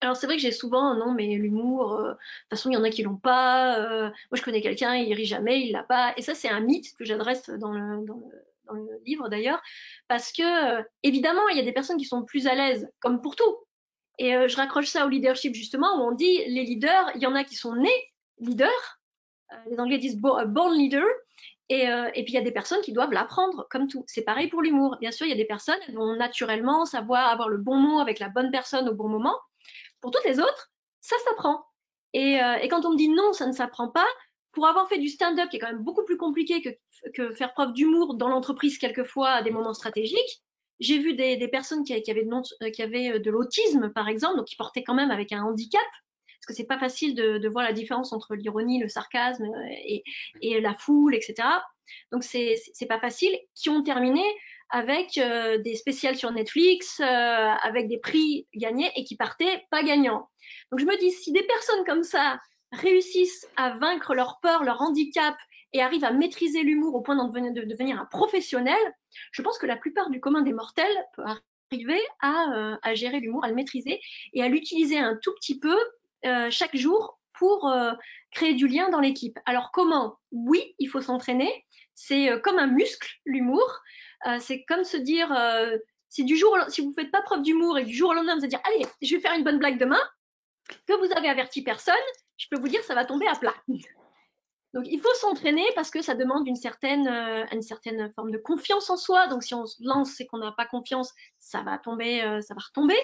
[0.00, 2.76] Alors c'est vrai que j'ai souvent non mais l'humour euh, de toute façon il y
[2.76, 5.82] en a qui l'ont pas euh, moi je connais quelqu'un il rit jamais il l'a
[5.82, 8.04] pas et ça c'est un mythe que j'adresse dans le,
[9.04, 9.60] livre d'ailleurs
[10.08, 13.20] parce que euh, évidemment il y a des personnes qui sont plus à l'aise comme
[13.20, 13.58] pour tout
[14.18, 17.34] et je raccroche ça au leadership justement où on dit les leaders il y en
[17.34, 19.00] a qui sont nés leaders
[19.68, 21.04] les anglais disent born leader
[21.68, 21.82] et,
[22.14, 24.04] et, puis il y a des personnes qui doivent l'apprendre, comme tout.
[24.06, 24.98] C'est pareil pour l'humour.
[25.00, 28.00] Bien sûr, il y a des personnes qui vont naturellement savoir avoir le bon mot
[28.00, 29.34] avec la bonne personne au bon moment.
[30.04, 31.64] Pour toutes les autres, ça s'apprend.
[32.12, 34.06] Et, euh, et, quand on me dit non, ça ne s'apprend pas,
[34.52, 36.60] pour avoir fait du stand-up, qui est quand même beaucoup plus compliqué
[37.14, 40.42] que, faire preuve d'humour dans l'entreprise quelquefois à des moments stratégiques,
[40.78, 44.56] j'ai vu des, personnes qui, avaient de, euh, euh, de l'autisme, par exemple, donc qui
[44.56, 45.80] portaient quand même avec un handicap,
[46.26, 49.46] parce que c'est pas facile de, de, voir la différence entre l'ironie, le sarcasme
[49.86, 50.04] et,
[50.42, 51.48] et, la foule, etc.
[52.12, 54.22] Donc c'est pas facile, qui ont terminé
[54.74, 59.84] avec euh, des spéciales sur Netflix, euh, avec des prix gagnés et qui partaient pas
[59.84, 60.28] gagnants.
[60.72, 62.40] Donc je me dis, si des personnes comme ça
[62.72, 65.36] réussissent à vaincre leur peur, leur handicap
[65.74, 68.80] et arrivent à maîtriser l'humour au point de devenir, un professionnel,
[69.30, 73.20] je pense que la plupart du commun des mortels peut arriver à, euh, à gérer
[73.20, 74.00] l'humour, à le maîtriser
[74.32, 75.76] et à l'utiliser un tout petit peu
[76.48, 77.70] chaque jour pour
[78.30, 79.38] créer du lien dans l'équipe.
[79.44, 80.16] Alors comment?
[80.32, 81.52] Oui, il faut s'entraîner.
[81.94, 83.82] C'est comme un muscle, l'humour.
[84.26, 85.76] Euh, c'est comme se dire, euh,
[86.08, 88.40] si du jour, si vous faites pas preuve d'humour et du jour au lendemain vous
[88.40, 90.00] allez dire, allez, je vais faire une bonne blague demain,
[90.86, 91.94] que vous avez averti personne,
[92.38, 93.54] je peux vous dire, ça va tomber à plat.
[94.72, 98.38] Donc il faut s'entraîner parce que ça demande une certaine, euh, une certaine forme de
[98.38, 99.28] confiance en soi.
[99.28, 102.60] Donc si on se lance et qu'on n'a pas confiance, ça va tomber, ça va
[102.60, 102.98] retomber.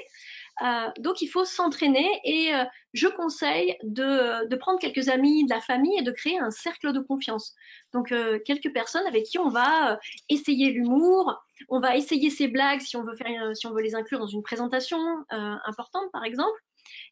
[0.62, 5.60] Euh, donc il faut s'entraîner et euh, je conseille de, prendre quelques amis de la
[5.60, 7.54] famille et de créer un cercle de confiance.
[7.92, 12.80] Donc euh, quelques personnes avec qui on va essayer l'humour, on va essayer ses blagues
[12.80, 14.98] si on veut faire, si on veut les inclure dans une présentation
[15.30, 16.58] importante par exemple.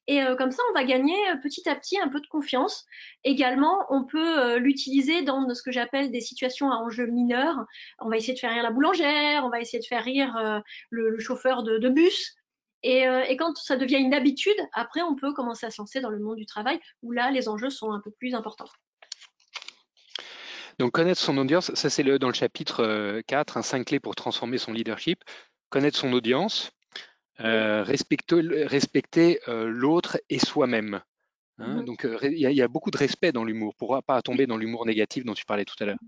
[0.09, 2.87] Et comme ça, on va gagner petit à petit un peu de confiance.
[3.25, 7.67] Également, on peut l'utiliser dans ce que j'appelle des situations à enjeux mineurs.
[8.01, 11.19] On va essayer de faire rire la boulangère, on va essayer de faire rire le,
[11.19, 12.38] chauffeur de bus.
[12.87, 16.11] Euh, et, quand ça devient une habitude, après, on peut commencer à se lancer dans
[16.11, 18.69] le monde du travail, où là, les enjeux sont un peu plus importants.
[20.79, 24.15] Donc, connaître son audience, ça c'est le, dans le chapitre 4, un 5 clés pour
[24.15, 25.25] transformer son leadership.
[25.71, 26.71] Connaître son audience,
[27.41, 31.01] euh, respecter, respecter euh, l'autre et soi-même.
[31.59, 31.81] Hein.
[31.81, 31.85] Mm-hmm.
[31.85, 34.87] Donc, il y, a beaucoup de respect dans l'humour, pour ne pas tomber dans l'humour
[34.87, 35.99] négatif dont tu parlais tout à l'heure.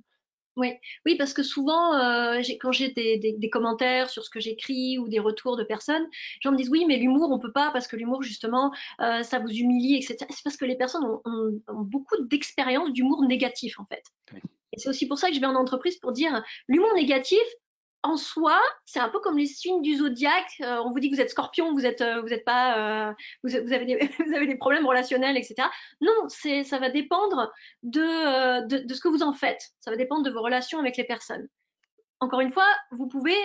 [0.56, 0.72] Oui,
[1.06, 4.98] oui, parce que souvent, euh, quand j'ai des, des, des, commentaires sur ce que j'écris
[4.98, 7.70] ou des retours de personnes, les gens me disent oui, mais l'humour, on peut pas
[7.70, 10.16] parce que l'humour, justement, euh, ça vous humilie, etc.
[10.28, 14.02] C'est parce que les personnes ont, ont, ont beaucoup d'expérience d'humour négatif, en fait.
[14.72, 17.38] Et c'est aussi pour ça que je vais en entreprise pour dire l'humour négatif,
[18.02, 20.52] en soi, c'est un peu comme les signes du zodiaque.
[20.62, 23.12] Euh, on vous dit que vous êtes scorpion, vous êtes, euh, vous êtes pas, euh,
[23.42, 25.68] vous, avez des, vous, avez des, problèmes relationnels, etc.
[26.00, 29.70] Non, c'est, ça va dépendre de, de, de, ce que vous en faites.
[29.80, 31.46] Ça va dépendre de vos relations avec les personnes.
[32.20, 33.36] Encore une fois, vous pouvez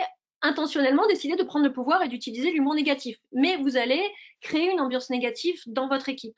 [0.42, 4.04] intentionnellement décider de prendre le pouvoir et d'utiliser l'humour négatif, mais vous allez
[4.42, 6.38] créer une ambiance négative dans votre équipe.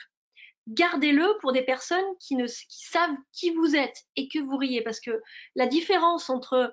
[0.68, 4.82] Gardez-le pour des personnes qui, ne, qui savent qui vous êtes et que vous riez,
[4.82, 5.22] parce que
[5.56, 6.68] la différence entre euh,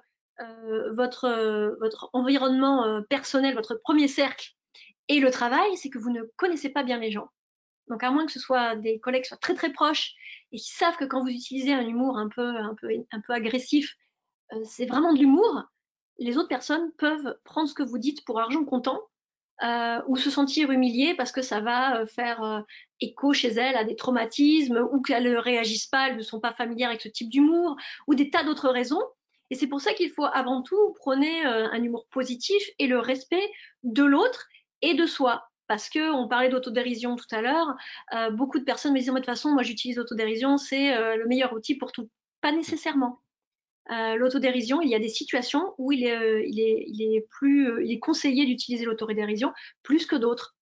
[0.93, 4.51] votre, euh, votre environnement euh, personnel, votre premier cercle
[5.09, 7.29] et le travail, c'est que vous ne connaissez pas bien les gens.
[7.89, 10.15] Donc à moins que ce soit des collègues qui soient très très proches
[10.53, 13.33] et qui savent que quand vous utilisez un humour un peu, un peu, un peu
[13.33, 13.95] agressif,
[14.65, 15.65] c'est vraiment de l'humour,
[16.19, 19.01] les autres personnes peuvent prendre ce que vous dites pour argent comptant
[19.63, 22.65] euh, ou se sentir humiliées parce que ça va faire
[23.01, 26.55] écho chez elles à des traumatismes ou qu'elles ne réagissent pas, elles ne sont pas
[26.55, 29.03] familières avec ce type d'humour ou des tas d'autres raisons.
[29.55, 32.99] Et c'est pour ça qu'il faut avant tout prôner euh, un humour positif et le
[32.99, 33.53] respect
[33.85, 34.49] de l'autre
[34.83, 35.49] et de soi.
[35.69, 37.69] Parce que on parlait d'autodérision tout à l'heure,
[38.15, 41.29] euh, beaucoup de personnes me disent de toute façon, moi j'utilise l'autodérision, c'est euh, le
[41.29, 42.11] meilleur outil pour tout.
[42.41, 43.21] Pas nécessairement.
[43.89, 49.53] l'autodérision, il y a des situations où il est, il est, conseillé d'utiliser l'autodérision
[49.85, 50.57] plus que d'autres.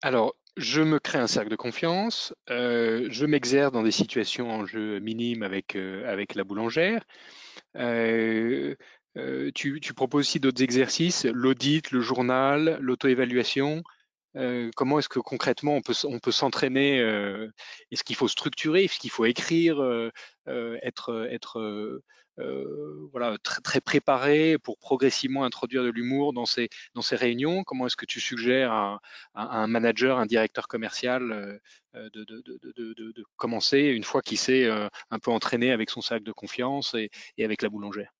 [0.00, 4.66] Alors, je me crée un cercle de confiance, euh, je m'exerce dans des situations en
[4.66, 7.04] jeu minime avec, euh, avec la boulangère.
[7.76, 8.74] Euh,
[9.54, 13.82] tu, proposes aussi d'autres exercices, l'audit, le journal, l'auto-évaluation.
[14.76, 16.98] Comment est-ce que concrètement on peut, s'entraîner
[17.90, 19.80] Est-ce qu'il faut structurer Est-ce qu'il faut écrire
[20.46, 22.00] Être, être
[23.12, 26.68] voilà, très, préparé pour progressivement introduire de l'humour dans ces,
[27.12, 27.64] réunions?
[27.64, 29.00] Comment est-ce que tu suggères à,
[29.34, 31.60] un manager, un directeur commercial
[31.94, 37.10] de, commencer une fois qu'il s'est un peu entraîné avec son sac de confiance et,
[37.44, 38.12] avec la boulangère?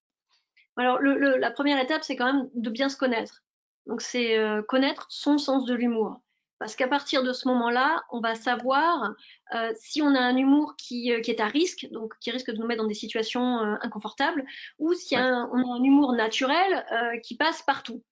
[0.77, 3.43] Alors, la première étape, c'est quand même de bien se connaître.
[3.89, 6.21] Donc, c'est connaître son sens de l'humour.
[6.59, 9.15] Parce qu'à partir de ce moment-là, on va savoir
[9.55, 12.51] euh, si on a un humour qui, euh, qui, est à risque, donc qui risque
[12.51, 14.45] de nous mettre dans des situations euh, inconfortables,
[14.79, 18.03] ou si on a un humour naturel euh, qui passe partout.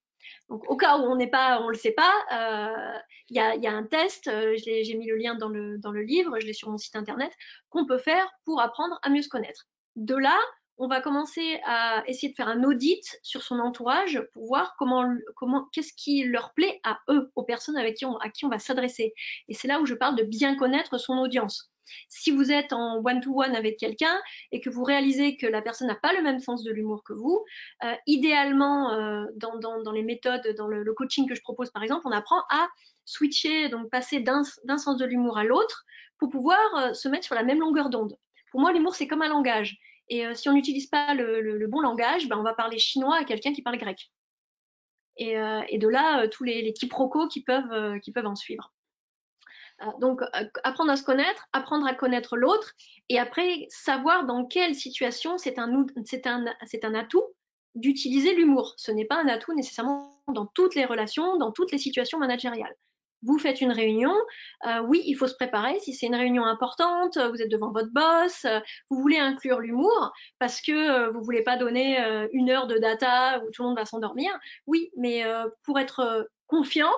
[0.49, 2.13] Donc, au cas où on n'est pas, on le sait pas,
[3.29, 4.31] il y a, y, a, un test.
[4.55, 7.31] J'ai mis le lien dans le, dans le livre, je l'ai sur mon site internet,
[7.69, 9.65] qu'on peut faire pour apprendre à mieux se connaître.
[9.97, 10.37] De là,
[10.77, 15.05] on va commencer à essayer de faire un audit sur son entourage pour voir comment,
[15.35, 18.49] comment, qu'est-ce qui leur plaît à eux, aux personnes avec qui on, à qui on
[18.49, 19.13] va s'adresser.
[19.47, 21.71] Et c'est là où je parle de bien connaître son audience.
[22.09, 24.19] Si vous êtes en one-to-one avec quelqu'un
[24.51, 27.13] et que vous réalisez que la personne n'a pas le même sens de l'humour que
[27.13, 27.43] vous,
[27.83, 31.83] euh, idéalement, euh, dans, dans, les méthodes, dans le, le, coaching que je propose par
[31.83, 32.67] exemple, on apprend à
[33.05, 34.43] switcher, donc passer d'un
[34.77, 35.85] sens de l'humour à l'autre
[36.19, 38.17] pour pouvoir euh, se mettre sur la même longueur d'onde.
[38.51, 39.79] Pour moi, l'humour, c'est comme un langage.
[40.09, 43.23] Et euh, si on n'utilise pas le, bon langage, ben, on va parler chinois à
[43.23, 44.11] quelqu'un qui parle grec.
[45.17, 47.71] Et, euh, de là, euh, tous les, quiproquos qui peuvent,
[48.25, 48.73] en suivre.
[49.99, 50.21] donc,
[50.63, 52.73] apprendre à se connaître, apprendre à connaître l'autre,
[53.09, 57.23] et après, savoir dans quelle situation c'est un, un atout
[57.75, 58.73] d'utiliser l'humour.
[58.77, 62.75] Ce n'est pas un atout nécessairement dans toutes les relations, dans toutes les situations managériales
[63.23, 64.13] vous faites une réunion,
[64.65, 65.79] euh, oui, il faut se préparer.
[65.79, 70.11] Si c'est une réunion importante, vous êtes devant votre boss, euh, vous voulez inclure l'humour
[70.39, 71.97] parce que euh, vous voulez pas donner
[72.33, 74.31] une heure de data où tout le monde va s'endormir.
[74.67, 75.23] Oui, mais
[75.63, 76.91] pour être confiant,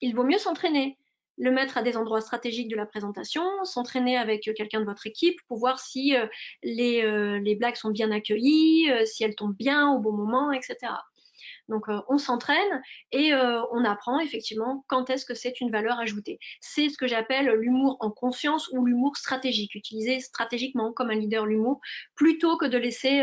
[0.00, 0.98] il vaut mieux s'entraîner.
[1.38, 5.38] Le mettre à des endroits stratégiques de la présentation, s'entraîner avec quelqu'un de votre équipe
[5.48, 6.14] pour voir si
[6.62, 10.76] les blagues sont bien accueillies, si elles tombent bien au bon moment, etc.
[11.68, 15.98] Donc euh, on s'entraîne et euh, on apprend effectivement quand est-ce que c'est une valeur
[15.98, 16.38] ajoutée.
[16.60, 21.46] C'est ce que j'appelle l'humour en conscience ou l'humour stratégique, utiliser stratégiquement comme un leader
[21.46, 21.80] l'humour,
[22.14, 23.22] plutôt que de laisser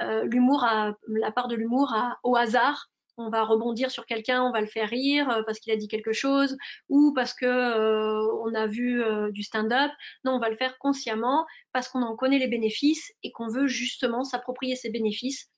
[0.00, 4.52] euh, l'humour à la part de l'humour au hasard on va rebondir sur quelqu'un, on
[4.52, 6.56] va le faire rire parce qu'il a dit quelque chose
[6.88, 9.90] ou parce que on a vu du stand-up.
[10.24, 13.66] Non, on va le faire consciemment parce qu'on en connaît les bénéfices et qu'on veut
[13.66, 15.50] justement s'approprier ces bénéfices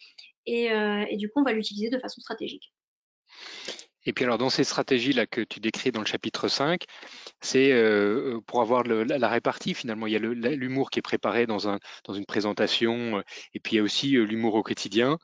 [0.49, 2.73] euh, et, du coup, on va l'utiliser de façon stratégique.
[4.07, 6.85] Et puis alors dans ces stratégies-là que tu décris dans le chapitre 5,
[7.41, 10.07] c'est euh, pour avoir la, répartie finalement.
[10.07, 13.23] Il y a l'humour qui est préparé dans, un, dans une présentation, euh,
[13.55, 15.19] et puis il y a aussi l'humour au quotidien.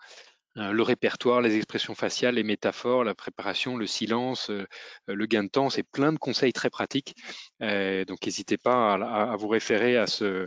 [0.57, 4.67] Euh, le répertoire, les expressions faciales, les métaphores, la préparation, le silence, euh,
[5.09, 7.15] euh, le gain de temps, c'est plein de conseils très pratiques.
[7.61, 10.47] donc n'hésitez pas à, vous référer à ce,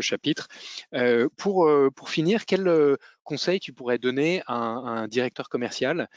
[0.00, 0.48] chapitre.
[1.36, 6.08] pour, pour finir, quel conseil tu pourrais donner à un, directeur commercial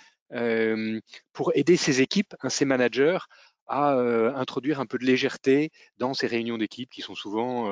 [1.34, 3.19] pour aider ses équipes, ses managers,
[3.67, 3.91] à
[4.36, 7.71] introduire un peu de légèreté dans ces réunions d'équipe qui sont souvent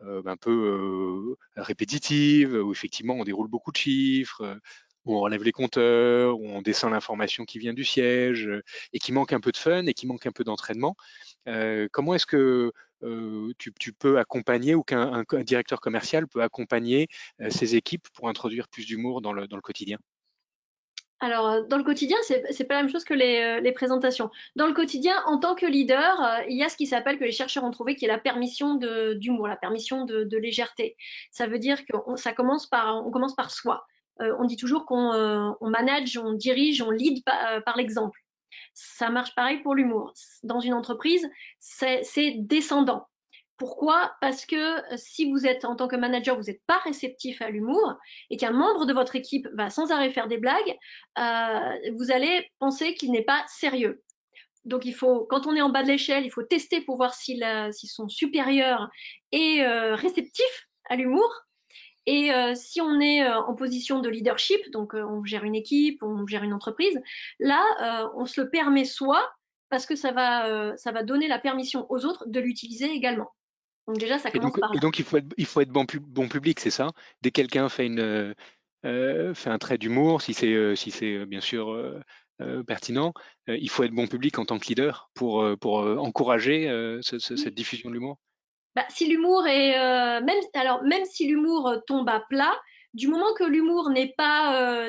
[0.00, 4.58] un peu répétitive, où effectivement on déroule beaucoup de chiffres,
[5.04, 8.48] où on relève les compteurs, où on descend l'information qui vient du siège,
[8.92, 10.96] et qui manque un peu de fun et qui manque un peu d'entraînement.
[11.92, 12.72] comment est-ce que
[13.58, 17.08] tu, peux accompagner ou qu'un directeur commercial peut accompagner
[17.50, 19.98] ses équipes pour introduire plus d'humour dans le quotidien?
[21.20, 24.30] Alors, euh, dans le quotidien, c'est pas la même chose que les, euh, les, présentations.
[24.54, 27.24] Dans le quotidien, en tant que leader, euh, il y a ce qui s'appelle que
[27.24, 30.96] les chercheurs ont trouvé qui est la permission d'humour, la permission de, de, légèreté.
[31.30, 33.84] Ça veut dire que ça commence par, on commence par soi.
[34.20, 38.20] on dit toujours qu'on on manage, on dirige, on lead par, par l'exemple.
[38.74, 40.12] Ça marche pareil pour l'humour.
[40.44, 41.28] Dans une entreprise,
[41.58, 43.08] c'est descendant.
[43.58, 44.12] Pourquoi?
[44.20, 47.50] Parce que euh, si vous êtes en tant que manager, vous n'êtes pas réceptif à
[47.50, 47.96] l'humour
[48.30, 50.76] et qu'un membre de votre équipe va sans arrêt faire des blagues,
[51.18, 54.04] euh, vous allez penser qu'il n'est pas sérieux.
[54.64, 57.14] Donc il faut, quand on est en bas de l'échelle, il faut tester pour voir
[57.14, 57.42] si,
[57.72, 58.88] son supérieur
[59.32, 61.28] est euh, réceptif à l'humour.
[62.06, 66.42] Et si on est en position de leadership, donc on gère une équipe, on gère
[66.42, 66.98] une entreprise,
[67.38, 67.62] là,
[68.16, 69.30] on se le permet soit
[69.68, 73.30] parce que ça va, ça va donner la permission aux autres de l'utiliser également.
[73.88, 75.70] Donc déjà, ça commence et donc, par Et donc, il faut être, il faut être
[75.70, 76.90] bon, bon public, c'est ça?
[77.22, 78.34] Dès que quelqu'un fait, une,
[78.84, 81.76] euh, fait un trait d'humour, si c'est euh, si c'est euh, bien sûr
[82.68, 83.14] pertinent,
[83.48, 86.70] il faut être bon public en tant que leader pour, pour encourager
[87.02, 88.16] cette diffusion de l'humour?
[88.76, 89.72] Bah, Si l'humour est...
[90.20, 92.56] même, alors, même si l'humour tombe à plat,
[92.94, 94.88] du moment que l'humour n'est pas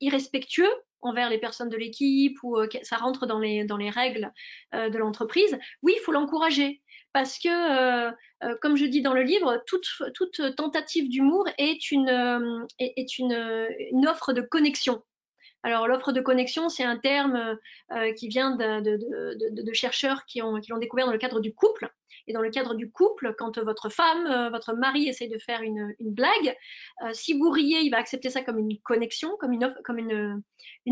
[0.00, 4.32] irrespectueux, envers les personnes de l'équipe ou ça rentre dans les, règles
[4.72, 6.82] de l'entreprise, oui, il faut l'encourager
[7.12, 8.10] parce que, euh,
[8.44, 9.86] euh, comme je dis dans le livre, toute,
[10.56, 15.02] tentative d'humour est, une, euh, offre de connexion.
[15.64, 17.58] Alors l'offre de connexion, c'est un terme
[18.16, 21.92] qui vient de, chercheurs qui l'ont qui découvert dans le cadre du couple.
[22.28, 25.62] Et dans le cadre du couple, quand votre femme, euh, votre mari essaie de faire
[25.62, 26.54] une, blague,
[27.02, 30.42] euh, si vous riez, il va accepter ça comme une connexion, comme une, comme une,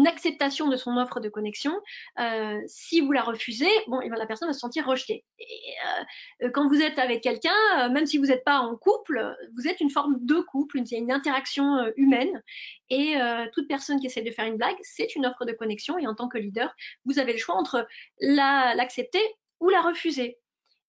[0.07, 1.73] acceptation de son offre de connexion.
[2.19, 5.25] Euh, si vous la refusez, bon, la personne va se sentir rejetée.
[5.39, 9.81] Et, quand vous êtes avec quelqu'un, même si vous n'êtes pas en couple, vous êtes
[9.81, 12.43] une forme de couple, une, une interaction humaine.
[12.89, 13.17] Et
[13.53, 15.99] toute personne qui essaie de faire une blague, c'est une offre de connexion.
[15.99, 17.87] Et en tant que leader, vous avez le choix entre
[18.21, 19.23] l'accepter
[19.61, 20.39] ou la refuser.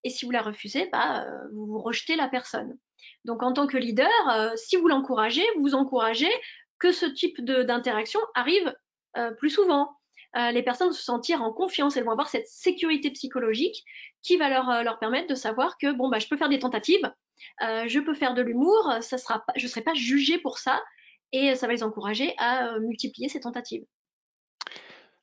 [0.04, 2.78] Et si vous la refusez, bah, euh, vous, rejetez la personne.
[3.26, 6.32] Donc en tant que leader, euh, si vous l'encouragez, vous encouragez
[6.80, 8.74] que ce type d'interaction arrive
[9.18, 9.96] euh, plus souvent.
[10.36, 13.84] les personnes vont se sentir en confiance, elles vont avoir cette sécurité psychologique
[14.22, 17.12] qui va leur, permettre de savoir que bon bah je peux faire des tentatives,
[17.60, 20.84] je peux faire de l'humour, ça sera je ne serai pas jugée pour ça
[21.32, 23.84] et ça va les encourager à multiplier ces tentatives.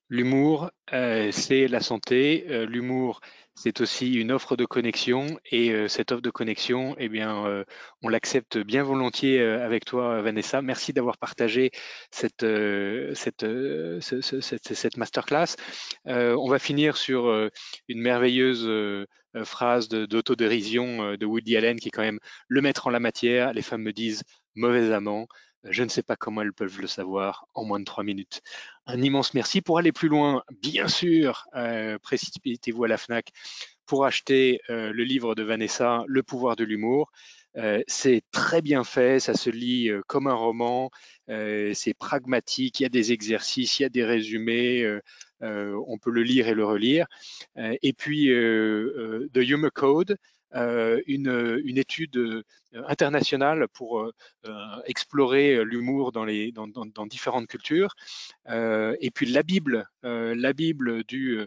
[0.09, 2.45] L'humour, c'est la santé.
[2.67, 3.21] L'humour,
[3.55, 7.65] c'est aussi une offre de connexion et euh, cette offre de connexion, eh bien, euh,
[8.03, 10.61] on l'accepte bien volontiers euh, avec toi, Vanessa.
[10.61, 11.71] Merci d'avoir partagé
[12.11, 12.45] cette,
[14.97, 15.57] masterclass.
[16.07, 17.51] on va finir sur
[17.89, 19.07] une merveilleuse
[19.45, 23.53] phrase d'autodérision de Woody Allen qui est quand même le maître en la matière.
[23.53, 24.23] Les femmes me disent
[24.55, 25.27] mauvais amant.
[25.65, 28.43] Je ne sais pas comment elles peuvent le savoir en moins de trois minutes.
[28.87, 29.63] Un immense merci.
[29.63, 33.33] Pour aller plus loin, bien sûr, euh, précipitez-vous à la FNAC
[33.87, 37.11] pour acheter euh, le livre de Vanessa, Le pouvoir de l'humour.
[37.57, 40.91] Euh, c'est très bien fait, ça se lit comme un roman,
[41.29, 44.85] c'est pragmatique, il y a des exercices, il y a des résumés,
[45.41, 47.07] on peut le lire et le relire.
[47.57, 50.17] et puis, The Humor Code,
[50.55, 52.45] une, une, étude
[52.87, 54.11] internationale pour
[54.87, 57.95] explorer l'humour dans, dans, différentes cultures.
[58.49, 61.41] et puis la Bible, la Bible du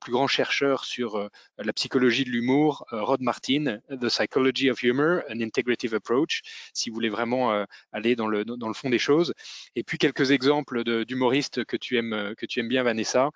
[0.00, 5.40] plus grand chercheur sur la psychologie de l'humour, Rod Martin, The Psychology of Humor, an
[5.40, 9.34] Integrative Approach, si vous voulez vraiment aller dans le, dans le fond des choses.
[9.76, 13.30] Et puis quelques exemples d'humoristes que tu aimes que tu aimes bien, Vanessa,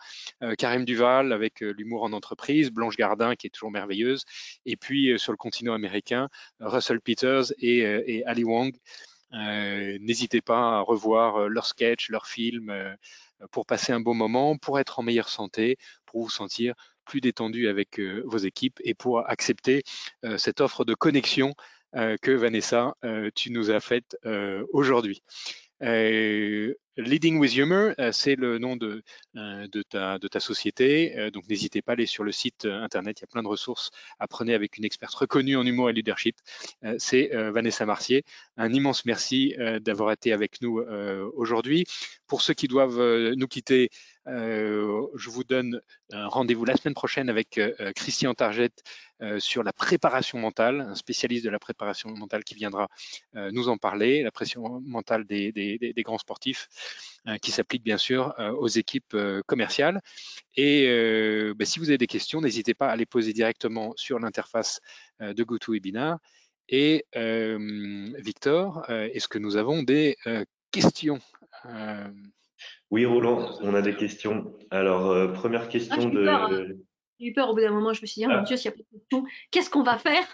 [0.59, 4.25] Karim Duval avec l'humour en entreprise, Blanche Gardin qui est toujours merveilleuse,
[4.67, 6.29] et puis sur le continent américain,
[6.61, 8.75] Russell Peters euh, et, Ali Wong.
[9.35, 12.73] Euh, n'hésitez pas à revoir euh, leurs sketchs, leurs films
[13.53, 15.77] pour passer un bon moment, pour être en meilleure santé,
[16.07, 19.83] pour vous sentir plus détendu avec vos équipes et pour accepter
[20.37, 21.55] cette offre de connexion
[21.95, 22.95] que Vanessa,
[23.35, 24.19] tu nous as faite
[24.73, 25.23] aujourd'hui.
[26.99, 29.03] Leading with Humor, c'est le nom de,
[29.35, 31.31] de, ta, société.
[31.33, 33.21] Donc, n'hésitez pas à aller sur le site internet.
[33.21, 33.91] Il y a plein de ressources.
[34.19, 36.37] Apprenez avec une experte reconnue en humour et leadership.
[36.99, 38.25] C'est Vanessa Marcier.
[38.57, 40.83] Un immense merci d'avoir été avec nous
[41.35, 41.85] aujourd'hui.
[42.27, 43.01] Pour ceux qui doivent
[43.35, 43.91] nous quitter,
[44.29, 45.81] euh, je vous donne
[46.13, 48.73] un rendez-vous la semaine prochaine avec euh, euh, Christian Target
[49.39, 52.87] sur la préparation mentale, un spécialiste de la préparation mentale qui viendra
[53.35, 56.69] nous en parler, la pression mentale des, grands sportifs,
[57.43, 59.17] qui s'applique bien sûr aux équipes
[59.47, 60.01] commerciales.
[60.57, 60.87] Et
[61.57, 64.81] ben, si vous avez des questions, n'hésitez pas à les poser directement sur l'interface
[65.21, 66.19] de GoToWebinar.
[66.69, 67.05] Et
[68.19, 70.17] Victor, est-ce que nous avons des
[70.71, 71.21] questions
[72.91, 74.55] oui, Roland, on a des questions.
[74.71, 76.79] Alors, euh, première question ah, de.
[77.21, 78.43] J'ai eu peur au bout d'un moment, je me suis dit, oh mon ah.
[78.43, 80.25] Dieu, s'il n'y a pas de questions, qu'est-ce qu'on va faire?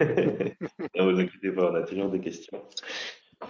[0.00, 2.62] Ne vous inquiétez pas, on a toujours des questions.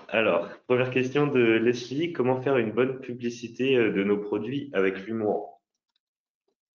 [0.09, 5.07] Alors, première question de Leslie, comment faire une bonne publicité euh, de nos produits avec
[5.07, 5.61] l'humour?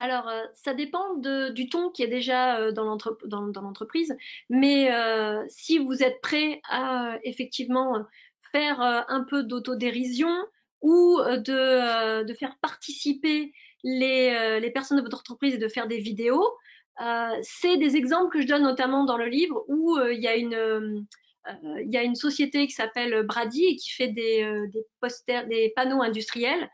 [0.00, 4.16] Alors, euh, ça dépend du ton qui est déjà dans l'entreprise,
[4.50, 4.90] mais
[5.48, 8.04] si vous êtes prêt à effectivement
[8.52, 10.34] faire un peu d'autodérision,
[10.82, 13.52] ou euh, de, euh, faire participer
[13.84, 16.44] euh, les, personnes de votre entreprise et de faire des vidéos.
[17.42, 21.06] c'est des exemples que je donne notamment dans le livre où il y a une
[21.64, 25.72] il y a une société qui s'appelle Brady et qui fait des, des, posters, des
[25.74, 26.70] panneaux industriels,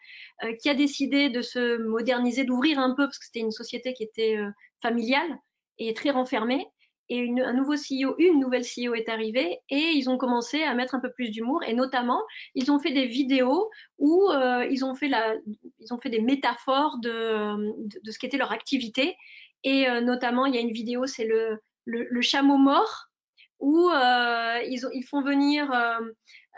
[0.61, 4.03] qui a décidé de se moderniser, d'ouvrir un peu, parce que c'était une société qui
[4.03, 4.37] était
[4.83, 5.39] familiale
[5.79, 6.67] et très renfermée.
[7.11, 10.75] Et une, un nouveau CEO, une nouvelle CEO est arrivée et ils ont commencé à
[10.75, 11.63] mettre un peu plus d'humour.
[11.65, 12.23] Et notamment
[12.55, 15.09] ils ont fait des vidéos où euh, ils ont fait
[16.11, 17.75] des métaphores de,
[18.11, 19.17] ce qu'était leur activité.
[19.65, 21.61] Et euh, notamment il y a une vidéo c'est le,
[22.21, 23.08] chameau mort
[23.61, 26.01] où euh, ils, ont, ils, font venir euh,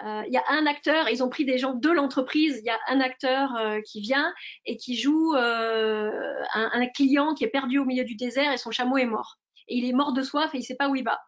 [0.04, 2.70] euh, il y a un acteur, ils ont pris des gens de l'entreprise, il y
[2.70, 3.50] a un acteur
[3.84, 4.32] qui vient
[4.66, 6.10] et qui joue un,
[6.54, 9.38] un, client qui est perdu au milieu du désert et son chameau est mort
[9.70, 11.18] et il est mort de soif et il sait pas où il va.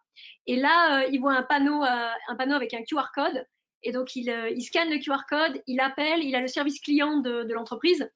[0.45, 3.45] Et là, euh, il voit un panneau, euh, un panneau avec un QR code.
[3.83, 6.79] Et donc, il, euh, il, scanne le QR code, il appelle, il a le service
[6.79, 8.09] client de, de l'entreprise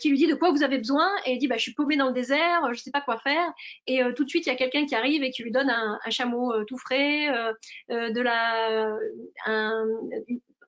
[0.00, 1.08] qui lui dit de quoi vous avez besoin.
[1.24, 3.52] Et il dit, bah, je suis paumé dans le désert, je sais pas quoi faire.
[3.86, 6.00] Et tout de suite, il y a quelqu'un qui arrive et qui lui donne un,
[6.04, 7.28] un chameau tout frais,
[7.88, 8.92] de la,
[9.46, 9.84] un,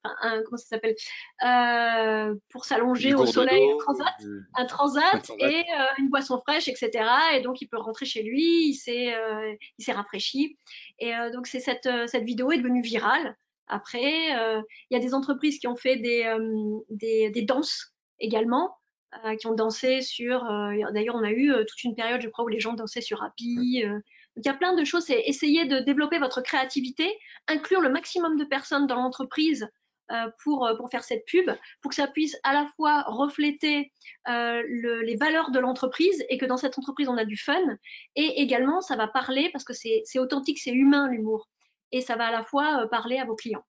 [0.05, 0.95] un, comment ça s'appelle
[1.45, 4.15] euh, pour s'allonger au soleil, un transat,
[4.55, 6.91] un transat, et euh, une boisson fraîche, etc.
[7.35, 10.59] Et donc il peut rentrer chez lui, il s'est euh, il s'est rafraîchi.
[10.99, 13.37] Et donc c'est cette cette vidéo est devenue virale.
[13.67, 16.37] Après, il y a des entreprises qui ont fait des
[16.91, 18.77] des, des danses également.
[19.39, 20.45] qui ont dansé sur.
[20.93, 23.83] D'ailleurs, on a eu toute une période, je crois, où les gens dansaient sur Happy.
[23.83, 25.05] Donc, il y a plein de choses.
[25.05, 27.09] C'est essayer de développer votre créativité,
[27.49, 29.69] inclure le maximum de personnes dans l'entreprise
[30.13, 31.51] euh, pour, euh, pour faire cette pub,
[31.81, 33.91] pour que ça puisse à la fois refléter
[34.29, 37.59] euh, le, les valeurs de l'entreprise et que dans cette entreprise on a du fun
[38.15, 41.49] et également ça va parler parce que c'est authentique, c'est humain l'humour
[41.93, 43.65] et ça va à la fois parler à vos clients.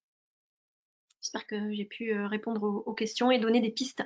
[1.22, 4.04] J'espère que j'ai pu répondre aux, aux, questions et donner des pistes.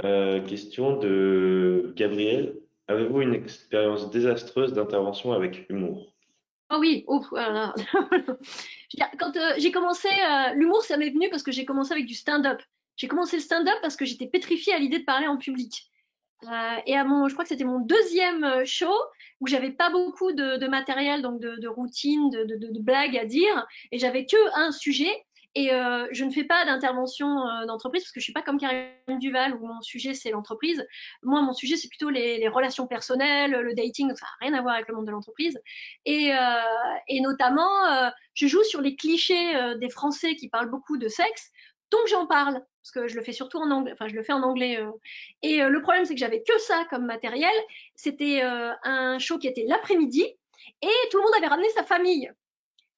[0.00, 2.58] question de Gabriel.
[2.88, 6.14] Avez-vous une expérience désastreuse d'intervention avec humour?
[6.70, 11.64] Ah oui, oh, quand euh, j'ai commencé, euh, l'humour, ça m'est venu parce que j'ai
[11.64, 12.60] commencé avec du stand-up.
[12.96, 15.90] J'ai commencé le stand-up parce que j'étais pétrifiée à l'idée de parler en public.
[16.44, 18.92] Euh, et à mon, je crois que c'était mon deuxième show
[19.40, 23.24] où j'avais pas beaucoup de, de, matériel, donc de, de routine, de, de, blagues à
[23.24, 25.12] dire, et j'avais que un sujet.
[25.54, 28.58] Et euh, je ne fais pas d'intervention euh, d'entreprise parce que je suis pas comme
[28.58, 30.86] Karim Duval où mon sujet c'est l'entreprise.
[31.22, 34.58] Moi, mon sujet c'est plutôt les, les, relations personnelles, le dating, donc ça n'a rien
[34.58, 35.58] à voir avec le monde de l'entreprise.
[36.04, 36.60] Et, euh,
[37.08, 41.08] et, notamment, euh, je joue sur les clichés euh, des Français qui parlent beaucoup de
[41.08, 41.50] sexe,
[41.90, 43.92] donc j'en parle parce que je le fais surtout en anglais.
[43.92, 44.78] Enfin, je le fais en anglais.
[45.42, 47.52] Et le problème c'est que j'avais que ça comme matériel.
[47.94, 52.30] C'était un show qui était l'après-midi et tout le monde avait ramené sa famille.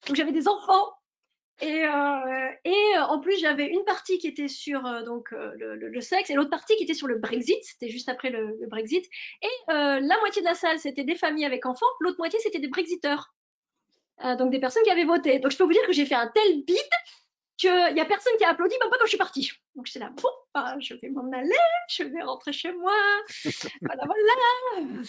[0.07, 0.93] Donc j'avais des enfants
[1.61, 5.76] et, euh, euh, en plus, j'avais une partie qui était sur euh, donc euh, le,
[5.76, 7.62] le, sexe et l'autre partie qui était sur le Brexit.
[7.62, 9.05] C'était juste après le, le Brexit.
[9.43, 11.86] Et la moitié de la salle, c'était des familles avec enfants.
[12.01, 13.34] L'autre moitié, c'était des Brexiteurs.
[14.38, 15.38] donc des personnes qui avaient voté.
[15.38, 16.76] Donc je peux vous dire que j'ai fait un tel bide
[17.61, 19.53] qu'il n'y a personne qui a applaudi, même pas quand je suis partie.
[19.75, 21.51] Donc j'étais là, bon, bah, je vais m'en aller,
[21.89, 22.93] je vais rentrer chez moi.
[23.83, 25.03] voilà, voilà.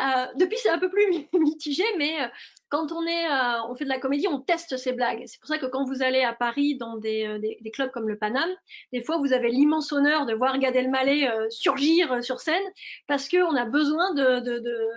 [0.00, 2.26] Euh, depuis, c'est un peu plus mitigé, mais euh,
[2.68, 5.22] quand on est, euh, on fait de la comédie, on teste ses blagues.
[5.26, 8.08] C'est pour ça que quand vous allez à Paris dans des, des, des clubs comme
[8.08, 8.50] le Paname,
[8.92, 12.62] des fois vous avez l'immense honneur de voir Gad Elmaleh surgir sur scène
[13.06, 14.42] parce qu'on a besoin de,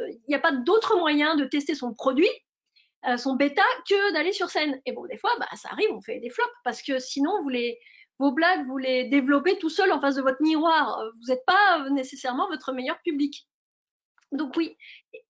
[0.10, 2.30] il n'y a pas d'autre moyen de tester son produit
[3.18, 4.82] sont bêta que d'aller sur scène.
[4.86, 7.32] Et bon, des fois, bah, ça arrive, on fait des flops parce que sinon,
[8.20, 11.02] vos blagues, vous les développez tout seul en face de votre miroir.
[11.22, 13.48] Vous n'êtes pas nécessairement votre meilleur public.
[14.32, 14.78] Donc oui,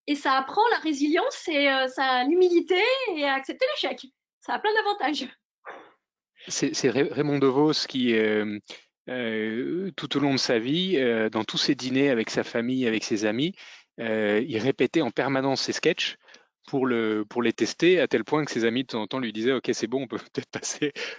[0.08, 2.82] et ça apprend la résilience et ça l'humilité
[3.16, 4.06] et à accepter l'échec.
[4.42, 5.28] Ça a plein d'avantages.
[6.48, 8.14] C'est Raymond DeVos qui,
[9.96, 10.98] tout au long de sa vie,
[11.32, 13.56] dans tous ses dîners avec sa famille, avec ses amis,
[13.98, 16.18] il répétait en permanence ses sketchs
[16.70, 19.20] pour, le, pour les tester, à tel point que ses amis de temps en temps
[19.20, 20.50] lui disaient Ok, c'est bon, on peut peut-être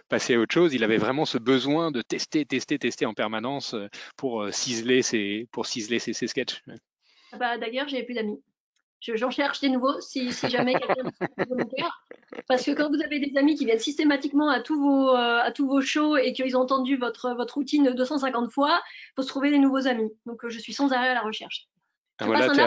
[0.08, 0.74] passer, à autre chose.
[0.74, 3.74] Il avait vraiment ce besoin de tester, tester, tester en permanence
[4.16, 6.62] pour ciseler ses, pour ciseler ses, sketchs.
[7.32, 8.40] Ah bah, D'ailleurs, j'ai plus d'amis.
[9.00, 11.10] J'en cherche des nouveaux si, jamais quelqu'un.
[12.46, 15.50] Parce que quand vous avez des amis qui viennent systématiquement à tous vos, euh, à
[15.52, 18.80] tous vos shows et qu'ils ont entendu votre, votre routine 250 fois,
[19.10, 20.10] il faut se trouver des nouveaux amis.
[20.26, 21.66] Donc euh, je suis sans arrêt à la recherche.
[22.20, 22.60] Ah, voilà, tu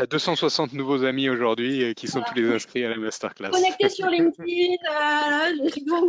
[0.00, 3.50] as, 260 nouveaux amis aujourd'hui euh, qui sont tous les inscrits à la masterclass.
[3.50, 4.76] Connecté sur LinkedIn,
[5.74, 6.00] j'ai besoin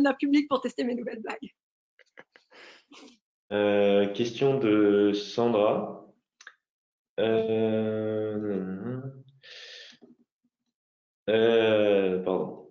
[0.00, 1.50] d'un public pour tester mes nouvelles blagues.
[4.14, 6.04] question de Sandra.
[7.20, 9.00] Euh,
[11.30, 12.68] euh, pardon.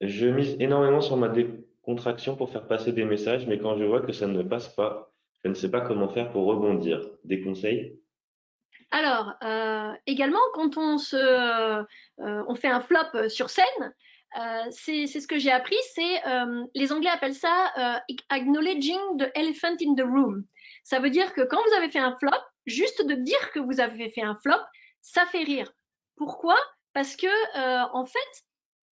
[0.00, 4.00] Je mise énormément sur ma décontraction pour faire passer des messages, mais quand je vois
[4.00, 5.12] que ça ne passe pas,
[5.44, 7.00] je ne sais pas comment faire pour rebondir.
[7.24, 7.99] Des conseils?
[8.90, 11.84] Alors, euh, également, quand on, se,
[12.18, 13.94] on fait un flop sur scène,
[14.70, 16.22] c'est ce que j'ai appris, c'est
[16.74, 17.72] les Anglais appellent ça
[18.30, 20.44] acknowledging the elephant in the room.
[20.82, 22.36] Ça veut dire que quand vous avez fait un flop,
[22.66, 24.60] juste de dire que vous avez fait un flop,
[25.02, 25.70] ça fait rire.
[26.16, 26.56] Pourquoi?
[26.92, 28.44] Parce que euh, en fait,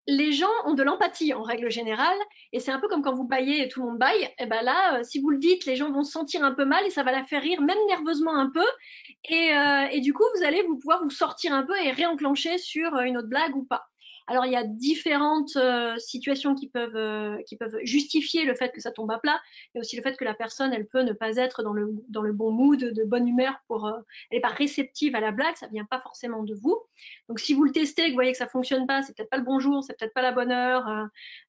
[0.07, 2.17] les gens ont de l'empathie en règle générale,
[2.53, 4.23] et c'est un peu comme quand vous baillez et tout le monde baille.
[4.23, 6.55] Et eh ben là, euh, si vous le dites, les gens vont se sentir un
[6.55, 8.67] peu mal et ça va la faire rire, même nerveusement un peu.
[9.25, 12.59] Et, euh, et du coup, vous allez vous pouvoir vous sortir un peu et réenclencher
[12.59, 13.89] sur une autre blague ou pas.
[14.29, 18.71] Alors, il y a différentes euh, situations qui peuvent, euh, qui peuvent justifier le fait
[18.73, 19.41] que ça tombe à plat.
[19.75, 21.95] Il a aussi le fait que la personne, elle peut ne pas être dans le,
[22.11, 23.93] dans le bon mood, de bonne humeur pour, euh,
[24.31, 26.79] elle n'est pas réceptive à la blague, ça vient pas forcément de vous.
[27.31, 29.39] Donc, si vous le testez, que vous voyez que ça fonctionne pas, c'est peut-être pas
[29.39, 30.87] le bon jour, c'est peut-être pas la bonne heure,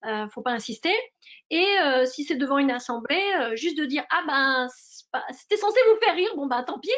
[0.05, 0.93] euh, faut pas insister.
[1.49, 1.67] Et
[2.05, 3.22] si c'est devant une assemblée,
[3.55, 4.67] juste de dire, ah ben,
[5.32, 6.89] c'était censé vous faire rire, bon ben, tant pis.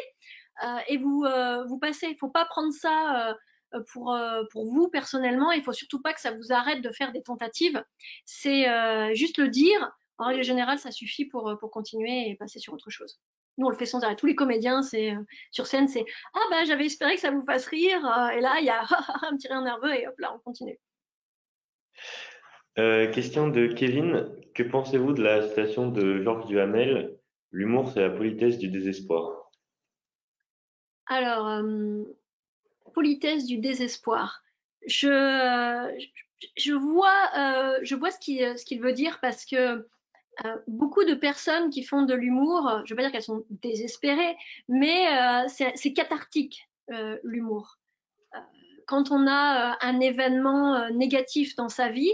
[0.88, 1.24] Et vous,
[1.68, 2.08] vous passez.
[2.08, 3.34] Il faut pas prendre ça
[3.74, 5.52] euh, pour, euh, pour vous personnellement.
[5.52, 7.82] Il faut surtout pas que ça vous arrête de faire des tentatives.
[8.24, 9.90] C'est euh, juste le dire.
[10.18, 13.18] En règle générale, ça suffit pour, pour continuer et passer sur autre chose.
[13.58, 14.16] Nous, on le fait sans arrêt.
[14.16, 14.82] Tous les comédiens,
[15.50, 16.04] sur scène, c'est
[16.34, 17.98] ah bah j'avais espéré que ça vous fasse rire.
[18.34, 18.82] et là, il y a
[19.22, 20.78] un petit rire nerveux et hop là, on continue.
[22.76, 24.30] question de Kevin.
[24.54, 27.18] Que pensez-vous de la citation de Georges Duhamel?
[27.50, 29.41] L'humour, c'est la politesse du désespoir.
[31.12, 31.62] Alors,
[32.92, 34.42] politesse du désespoir.
[34.86, 35.08] Je,
[36.56, 39.86] je, vois, euh, ce qu'il veut dire parce que
[40.44, 43.44] euh, beaucoup de personnes qui font de l'humour, je ne veux pas dire qu'elles sont
[43.50, 44.36] désespérées,
[44.68, 46.66] mais euh, c'est cathartique
[47.22, 47.78] l'humour.
[48.86, 52.12] quand on a un événement négatif dans sa vie,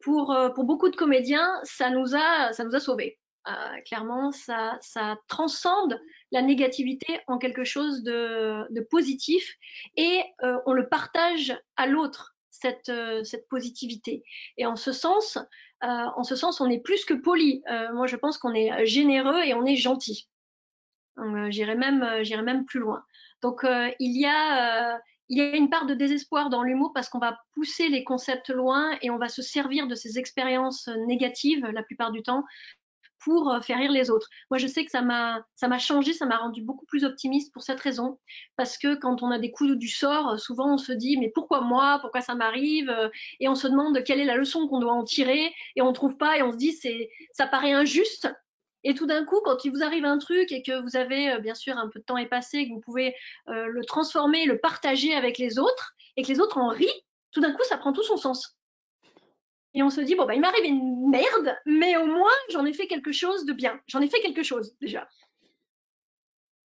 [0.00, 3.19] pour, pour beaucoup de comédiens, ça nous a, ça nous a sauvés.
[3.86, 6.00] Clairement, ça, ça transcende
[6.32, 9.56] la négativité en quelque chose de, positif
[9.96, 14.22] et euh, on le partage à l'autre cette, euh, cette positivité.
[14.56, 15.38] Et en ce sens,
[15.82, 17.62] euh, en ce sens, on est plus que poli.
[17.92, 20.28] moi, je pense qu'on est généreux et on est gentil.
[21.48, 23.02] J'irai même, même plus loin.
[23.42, 23.66] Donc,
[23.98, 25.00] il y a
[25.32, 28.48] il y a une part de désespoir dans l'humour parce qu'on va pousser les concepts
[28.48, 32.44] loin et on va se servir de ces expériences négatives la plupart du temps
[33.22, 34.28] pour euh, faire rire les autres.
[34.50, 35.44] Moi, je sais que ça m'a,
[35.78, 38.18] changé, ça m'a rendu beaucoup plus optimiste pour cette raison,
[38.56, 41.60] parce que quand on a des coups du sort, souvent on se dit mais pourquoi
[41.60, 42.94] moi, pourquoi ça m'arrive,
[43.40, 46.16] et on se demande quelle est la leçon qu'on doit en tirer, et on trouve
[46.16, 48.28] pas, et on se dit c'est, ça paraît injuste.
[48.82, 51.38] Et tout d'un coup, quand il vous arrive un truc et que vous avez euh,
[51.38, 53.14] bien sûr un peu de temps est passé, que vous pouvez
[53.48, 56.88] euh, le transformer, le partager avec les autres, et que les autres en rient,
[57.32, 58.56] tout d'un coup, ça prend tout son sens.
[59.74, 62.72] Et on se dit, bon, bah, il m'arrive une merde, mais au moins, j'en ai
[62.72, 63.80] fait quelque chose de bien.
[63.86, 65.08] J'en ai fait quelque chose, déjà.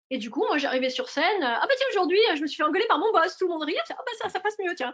[0.09, 1.43] Et du coup, moi, j'arrivais sur scène.
[1.43, 3.37] Ah, bah, tiens, aujourd'hui, je me suis fait engueuler par mon boss.
[3.37, 3.75] Tout le monde rit.
[3.89, 4.93] Ah, bah, ça, ça passe mieux, tiens.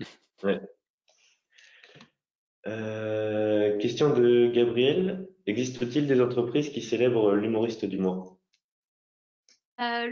[0.44, 0.60] Ouais.
[2.68, 5.26] Euh, question de Gabriel.
[5.46, 8.38] Existe-t-il des entreprises qui célèbrent l'humoriste du mois?
[9.80, 10.10] Euh,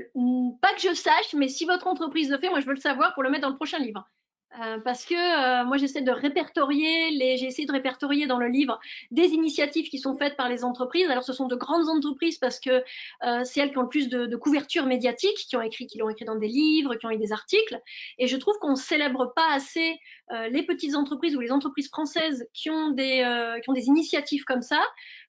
[0.61, 3.15] Pas que je sache, mais si votre entreprise le fait, moi, je veux le savoir
[3.15, 4.09] pour le mettre dans le prochain livre.
[4.55, 8.47] Euh, parce que euh, moi j'essaie de répertorier les j'ai essayé de répertorier dans le
[8.49, 8.79] livre
[9.11, 11.11] des initiatives qui sont faites par les entreprises.
[11.11, 12.83] Alors ce sont de grandes entreprises parce que
[13.25, 15.99] euh, c'est elles qui ont le plus de, de, couverture médiatique qui ont écrit qui
[15.99, 17.79] l'ont écrit dans des livres qui ont eu des articles.
[18.19, 19.99] Et je trouve qu'on célèbre pas assez
[20.51, 24.63] les petites entreprises ou les entreprises françaises qui ont des qui ont des initiatives comme
[24.63, 24.83] ça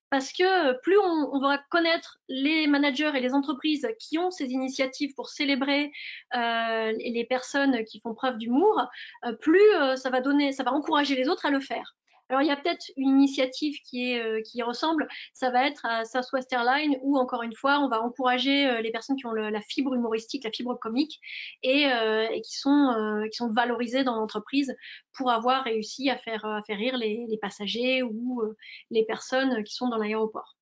[0.10, 5.14] parce que plus on, va connaître les managers et les entreprises qui ont ces initiatives
[5.16, 5.92] pour célébrer
[6.36, 8.88] euh, les personnes qui font preuve d'humour,
[9.26, 11.97] euh, plus euh, ça va donner, ça va encourager les autres à le faire.
[12.30, 15.86] Alors il y a peut-être une initiative qui, est, euh, qui ressemble, ça va être
[15.86, 19.32] à Southwest Airlines où encore une fois on va encourager euh, les personnes qui ont
[19.32, 21.20] le, la fibre humoristique, la fibre comique
[21.64, 24.76] et, euh, et qui, sont, qui sont valorisées dans l'entreprise
[25.14, 28.42] pour avoir réussi à faire, à faire rire les, les passagers ou
[28.92, 30.56] les personnes qui sont dans l'aéroport.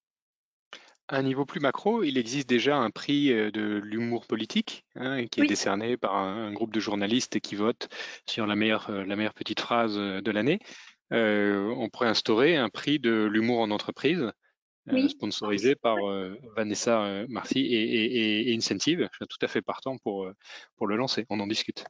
[1.08, 5.42] À un niveau plus macro, il existe déjà un prix de l'humour politique hein, qui
[5.42, 7.90] est décerné par un, un, groupe de journalistes qui votent
[8.28, 10.60] sur la meilleure, la meilleure petite phrase de l'année.
[11.14, 14.32] Euh, on pourrait instaurer un prix de l'humour en entreprise,
[14.92, 19.08] euh, sponsorisé par euh, Vanessa Marcy et, et, Incentive.
[19.12, 20.30] Je suis tout à fait partant pour,
[20.78, 21.26] pour le lancer.
[21.30, 21.86] On en discute.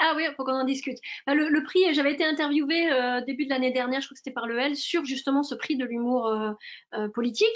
[0.00, 0.98] Ah oui, il faut qu'on en discute.
[1.26, 4.32] Bah, le, prix, j'avais été interviewée euh, début de l'année dernière, je crois que c'était
[4.32, 6.32] par le L, sur justement ce prix de l'humour
[7.14, 7.48] politique.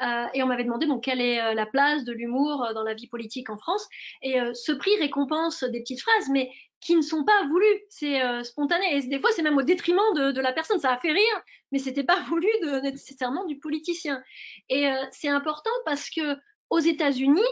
[0.00, 3.48] et on m'avait demandé bon, quelle est la place de l'humour dans la vie politique
[3.48, 3.86] en France.
[4.22, 6.50] Et ce prix récompense des petites phrases, mais
[6.84, 7.80] qui ne sont pas voulus.
[7.88, 8.96] C'est euh, spontané.
[8.96, 10.78] Et des fois, c'est même au détriment de, la personne.
[10.78, 14.22] Ça a fait rire, mais c'était pas voulu de, nécessairement du politicien.
[14.68, 16.36] Et euh, c'est important parce que
[16.70, 17.42] aux États-Unis,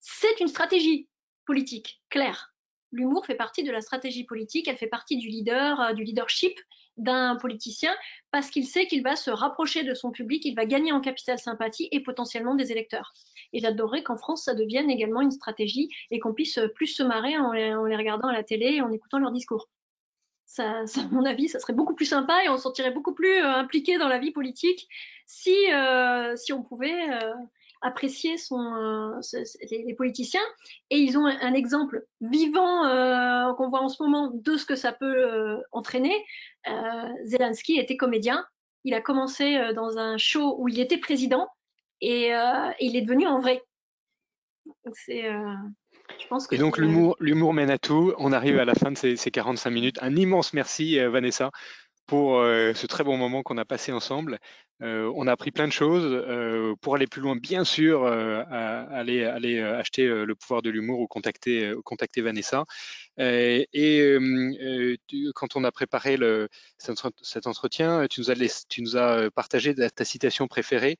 [0.00, 1.08] c'est une stratégie
[1.46, 2.54] politique claire.
[2.92, 4.68] L'humour fait partie de la stratégie politique.
[4.68, 6.58] Elle fait partie du leader, euh, du leadership
[6.96, 7.92] d'un politicien
[8.30, 11.38] parce qu'il sait qu'il va se rapprocher de son public, il va gagner en capital
[11.40, 13.12] sympathie et potentiellement des électeurs.
[13.54, 17.38] Et j'adorerais qu'en France, ça devienne également une stratégie et qu'on puisse plus se marrer
[17.38, 19.68] en les, regardant à la télé et en écoutant leurs discours.
[20.46, 23.32] Ça, à mon avis, ça serait beaucoup plus sympa et on se sentirait beaucoup plus
[23.32, 24.88] euh, impliqué dans la vie politique
[25.26, 27.32] si, euh, si on pouvait euh,
[27.80, 28.36] apprécier
[29.70, 30.44] les, politiciens.
[30.90, 32.82] Et ils ont un, exemple vivant
[33.56, 36.14] qu'on voit en ce moment de ce que ça peut entraîner.
[37.24, 38.46] Zelensky était comédien.
[38.84, 41.48] Il a commencé dans un show où il était président
[42.04, 43.62] et, euh, il est devenu en vrai.
[44.92, 45.54] C'est, euh,
[46.20, 48.14] je pense que et donc l'humour, l'humour mène à tout.
[48.18, 49.98] On arrive à la fin de ces, ces 45 minutes.
[50.02, 51.50] Un immense merci euh, Vanessa
[52.06, 54.38] pour ce très bon moment qu'on a passé ensemble.
[54.80, 56.76] on a appris plein de choses.
[56.82, 61.72] pour aller plus loin, bien sûr, aller, aller acheter le pouvoir de l'humour ou contacter,
[61.82, 62.66] contacter Vanessa.
[63.16, 64.18] et
[65.34, 70.04] quand on a préparé le, cet entretien, tu nous as, tu nous as partagé ta
[70.04, 70.98] citation préférée.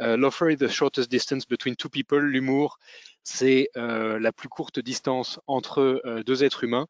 [0.00, 2.18] Uh, L'offer is the shortest distance between two people.
[2.18, 2.78] L'humour,
[3.24, 6.86] c'est euh, la plus courte distance entre euh, deux êtres humains.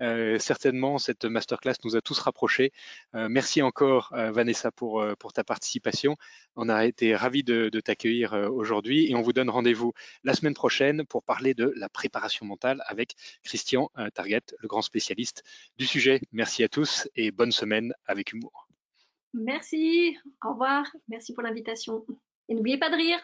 [0.00, 2.72] Euh, certainement, cette masterclass nous a tous rapprochés.
[3.14, 6.16] merci encore, Vanessa, pour, ta participation.
[6.56, 9.92] On a été ravis de, de t'accueillir aujourd'hui et on vous donne rendez-vous
[10.24, 15.42] la semaine prochaine pour parler de la préparation mentale avec Christian Target, le grand spécialiste
[15.78, 16.20] du sujet.
[16.32, 18.68] Merci à tous et bonne semaine avec humour.
[19.34, 22.04] Merci, au revoir, merci pour l'invitation.
[22.48, 23.20] Et n'oubliez pas de rire.